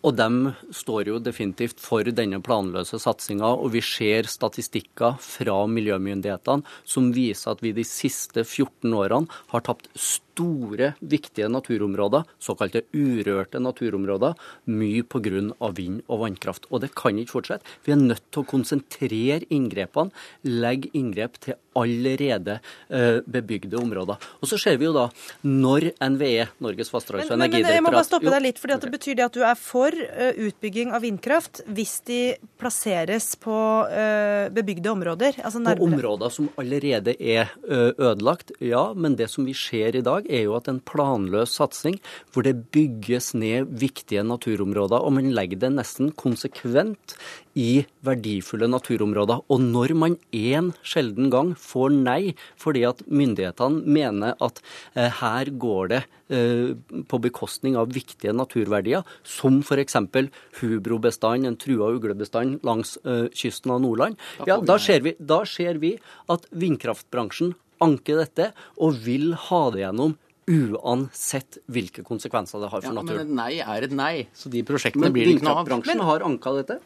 [0.00, 3.52] Og de står jo definitivt for denne planløse satsinga.
[3.60, 9.66] Og vi ser statistikker fra miljømyndighetene som viser at vi de siste 14 årene har
[9.66, 9.90] tapt
[10.40, 14.34] store, viktige naturområder, såkalte urørte naturområder,
[14.66, 15.20] mye pga.
[15.20, 16.66] vind- og vannkraft.
[16.70, 17.64] Og det kan ikke fortsette.
[17.84, 20.10] Vi er nødt til å konsentrere inngrepene,
[20.44, 24.16] legge inngrep til allerede eh, bebygde områder.
[24.40, 25.06] Og så ser vi jo da,
[25.44, 29.18] når NVE, Norges vassdrags- og energidirektorat jeg må bare stoppe deg litt, for det betyr
[29.20, 32.20] det at du er for eh, utbygging av vindkraft hvis de
[32.60, 35.40] plasseres på eh, bebygde områder?
[35.44, 38.90] Altså På områder som allerede er ødelagt, ja.
[38.94, 41.98] Men det som vi ser i dag, er jo at en planløs satsing
[42.32, 47.16] hvor det bygges ned viktige naturområder, og man legger det nesten konsekvent
[47.58, 49.42] i verdifulle naturområder.
[49.50, 54.60] Og når man en sjelden gang får nei fordi at myndighetene mener at
[54.94, 56.76] eh, her går det eh,
[57.10, 59.98] på bekostning av viktige naturverdier, som f.eks.
[60.60, 65.80] hubrobestand, en trua uglebestand langs eh, kysten av Nordland, ja, da ser, vi, da ser
[65.82, 65.96] vi
[66.30, 70.16] at vindkraftbransjen anker dette og vil ha det gjennom
[70.50, 74.62] uansett hvilke konsekvenser det har for Ja, men et nei er et nei, så de
[74.66, 75.66] prosjektene Men blir det ikke noe av.
[75.68, 76.80] vindkraftbransjen har anka dette.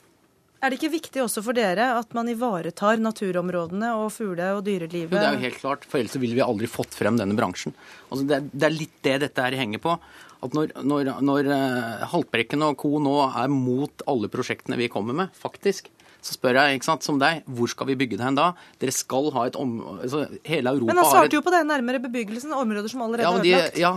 [0.64, 5.12] Er det ikke viktig også for dere at man ivaretar naturområdene og fugle- og dyrelivet?
[5.12, 7.74] Jo, det er jo helt klart, for ellers ville vi aldri fått frem denne bransjen.
[8.08, 9.98] Altså, det, er, det er litt det dette her henger på.
[10.44, 12.94] At når, når, når eh, Haltbrekken og co.
[13.00, 15.88] nå er mot alle prosjektene vi kommer med, faktisk,
[16.24, 18.46] så spør jeg, ikke sant, som deg, hvor skal vi bygge det hen da?
[18.80, 19.74] Dere skal ha et om...
[19.98, 23.26] Altså, hele Europa Men han svarte et jo på det nærmere bebyggelsen, områder som allerede
[23.26, 23.78] ja, er ødelagt.
[23.82, 23.92] ja,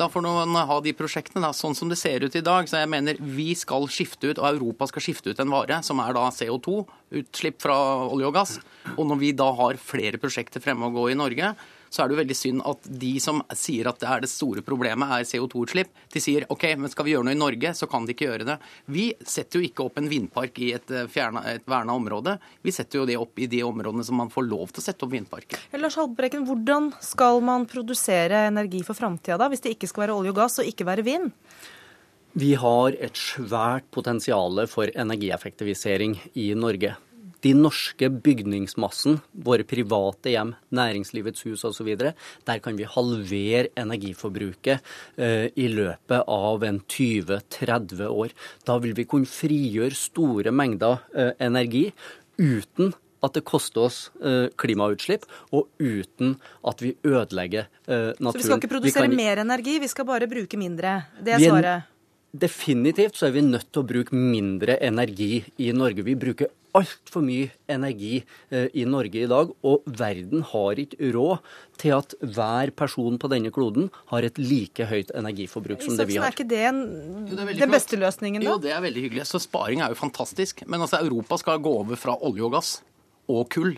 [0.00, 2.70] da får noen ha de prosjektene, da, sånn som det ser ut i dag.
[2.70, 6.00] Så jeg mener vi skal skifte ut, og Europa skal skifte ut en vare, som
[6.00, 6.80] er da CO2,
[7.20, 7.76] utslipp fra
[8.08, 8.56] olje og gass.
[8.96, 11.52] Og når vi da har flere prosjekter fremme å gå i Norge,
[11.88, 14.64] så er det jo veldig synd at de som sier at det er det store
[14.66, 18.06] problemet er CO2-utslipp, de sier OK, men skal vi gjøre noe i Norge, så kan
[18.06, 18.58] de ikke gjøre det.
[18.92, 22.38] Vi setter jo ikke opp en vindpark i et, eh, fjerna, et verna område.
[22.62, 25.06] Vi setter jo det opp i de områdene som man får lov til å sette
[25.06, 25.62] opp vindparker.
[25.76, 30.20] Lars Haltbrekken, hvordan skal man produsere energi for framtida da, hvis det ikke skal være
[30.20, 31.32] olje og gass og ikke være vind?
[32.36, 36.92] Vi har et svært potensial for energieffektivisering i Norge.
[37.44, 44.80] De norske bygningsmassen, våre private hjem, næringslivets hus osv., der kan vi halvere energiforbruket
[45.20, 48.32] eh, i løpet av en 20-30 år.
[48.66, 51.90] Da vil vi kunne frigjøre store mengder eh, energi
[52.38, 55.24] uten at det koster oss eh, klimautslipp,
[55.56, 56.36] og uten
[56.68, 58.32] at vi ødelegger naturen.
[58.32, 60.98] Så vi skal ikke produsere kan- mer energi, vi skal bare bruke mindre.
[61.20, 61.92] Det er- svaret.
[62.36, 66.02] Definitivt så er vi nødt til å bruke mindre energi i Norge.
[66.04, 68.20] Vi bruker altfor mye energi
[68.50, 73.30] eh, i Norge i dag, og verden har ikke råd til at hver person på
[73.32, 76.30] denne kloden har et like høyt energiforbruk som det vi har.
[76.30, 76.82] er ikke det en,
[77.30, 78.52] det er den beste løsningen, da?
[78.52, 79.26] Jo, det er veldig hyggelig.
[79.28, 80.64] Så sparing er jo fantastisk.
[80.66, 82.76] Men altså, Europa skal gå over fra olje og gass
[83.26, 83.74] og kull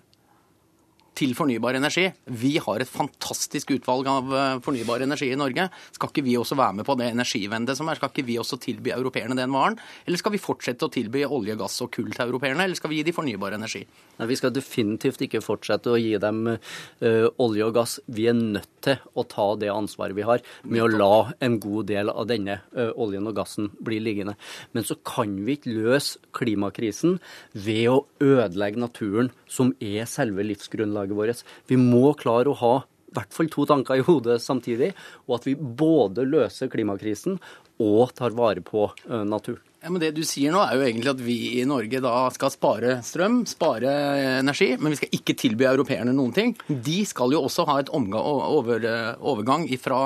[1.19, 2.07] til fornybar energi.
[2.31, 5.67] Vi har et fantastisk utvalg av eh, fornybar energi i Norge.
[5.97, 7.99] Skal ikke vi også være med på det energivendet som er?
[7.99, 9.79] Skal ikke vi også tilby europeerne den varen?
[10.07, 12.65] Eller skal vi fortsette å tilby olje, gass og kull til europeerne?
[12.65, 13.83] Eller skal vi gi de fornybar energi?
[14.19, 17.11] Nei, vi skal definitivt ikke fortsette å gi dem ø,
[17.43, 17.99] olje og gass.
[18.07, 21.91] Vi er nødt til å ta det ansvaret vi har med å la en god
[21.91, 24.37] del av denne ø, oljen og gassen bli liggende.
[24.77, 27.19] Men så kan vi ikke løse klimakrisen
[27.55, 31.45] ved å ødelegge naturen, som er selve livsgrunnlaget vårt.
[31.71, 32.75] Vi må klare å ha
[33.09, 34.93] i hvert fall to tanker i hodet samtidig,
[35.29, 37.39] og at vi både løser klimakrisen
[37.81, 39.65] og tar vare på eh, naturen.
[39.81, 42.51] Ja, men Det du sier nå er jo egentlig at vi i Norge da skal
[42.51, 43.93] spare strøm, spare
[44.41, 46.57] energi, men vi skal ikke tilby europeerne noen ting.
[46.67, 48.83] De skal jo også ha et omgang, over,
[49.23, 50.01] overgang fra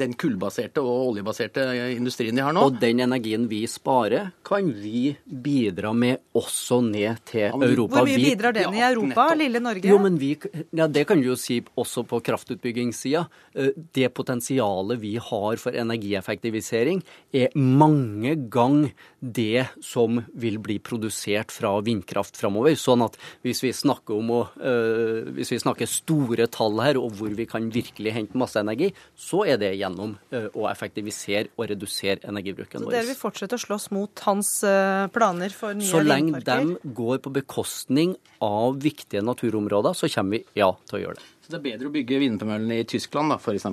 [0.00, 2.62] den kullbaserte og oljebaserte industrien de har nå.
[2.70, 7.98] Og den energien vi sparer, kan vi bidra med også ned til men- Europa.
[8.00, 9.84] Hvor mye Vi- bidrar den i Europa, lille Norge?
[9.84, 10.38] Jo, men vi,
[10.72, 13.26] ja, Det kan du jo si også på kraftutbyggingssida.
[13.54, 17.02] Eh, Det potensialet vi har for energieffektivisering,
[17.34, 22.74] er mange ganger det som vil bli produsert fra vindkraft framover.
[22.78, 27.12] Sånn at hvis vi snakker om å, øh, hvis vi snakker store tall her, og
[27.18, 31.68] hvor vi kan virkelig hente masse energi, så er det gjennom øh, å effektivisere og
[31.70, 32.96] redusere energibruken Så vår.
[32.96, 37.20] dere vil fortsette å slåss mot hans øh, planer for nye Så lenge de går
[37.20, 41.26] på bekostning av viktige naturområder, så kommer vi ja til å gjøre det.
[41.44, 43.68] Så det er bedre å bygge vindmøllene i Tyskland, da, f.eks.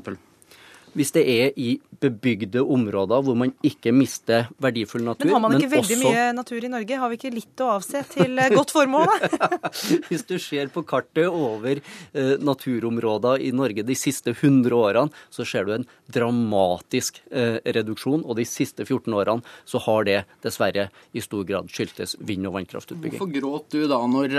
[0.98, 5.28] hvis det er i bebygde områder hvor man ikke mister verdifull natur.
[5.28, 7.00] Men har man ikke veldig også, mye natur i Norge?
[7.02, 9.12] Har vi ikke litt å avse til eh, godt formål?
[9.34, 9.50] da?
[10.10, 15.46] Hvis du ser på kartet over eh, naturområder i Norge de siste 100 årene, så
[15.48, 18.26] ser du en dramatisk eh, reduksjon.
[18.26, 22.58] Og de siste 14 årene så har det dessverre i stor grad skyldtes vind- og
[22.58, 23.20] vannkraftutbygging.
[23.20, 24.34] Hvorfor gråt du da når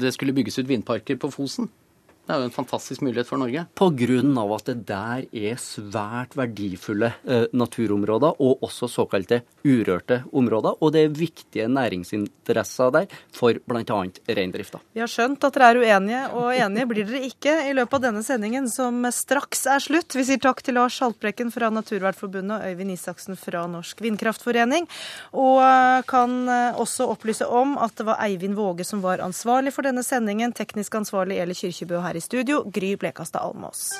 [0.00, 1.70] det skulle bygges ut vindparker på Fosen?
[2.26, 3.62] Det er jo en fantastisk mulighet for Norge.
[3.78, 10.24] På grunn av at det der er svært verdifulle eh, naturområder, og også såkalte urørte
[10.34, 10.74] områder.
[10.82, 13.98] Og det er viktige næringsinteresser der for bl.a.
[14.26, 14.80] reindrifta.
[14.96, 18.08] Vi har skjønt at dere er uenige, og enige blir dere ikke i løpet av
[18.08, 20.18] denne sendingen, som straks er slutt.
[20.18, 24.90] Vi sier takk til Lars Haltbrekken fra Naturvernforbundet og Øyvind Isaksen fra Norsk Vindkraftforening.
[25.38, 25.62] Og
[26.10, 30.02] kan eh, også opplyse om at det var Eivind Våge som var ansvarlig for denne
[30.02, 30.50] sendingen.
[30.56, 33.92] Teknisk ansvarlig Eli Kyrkjebø her i studio, Gry Blekastad Almås.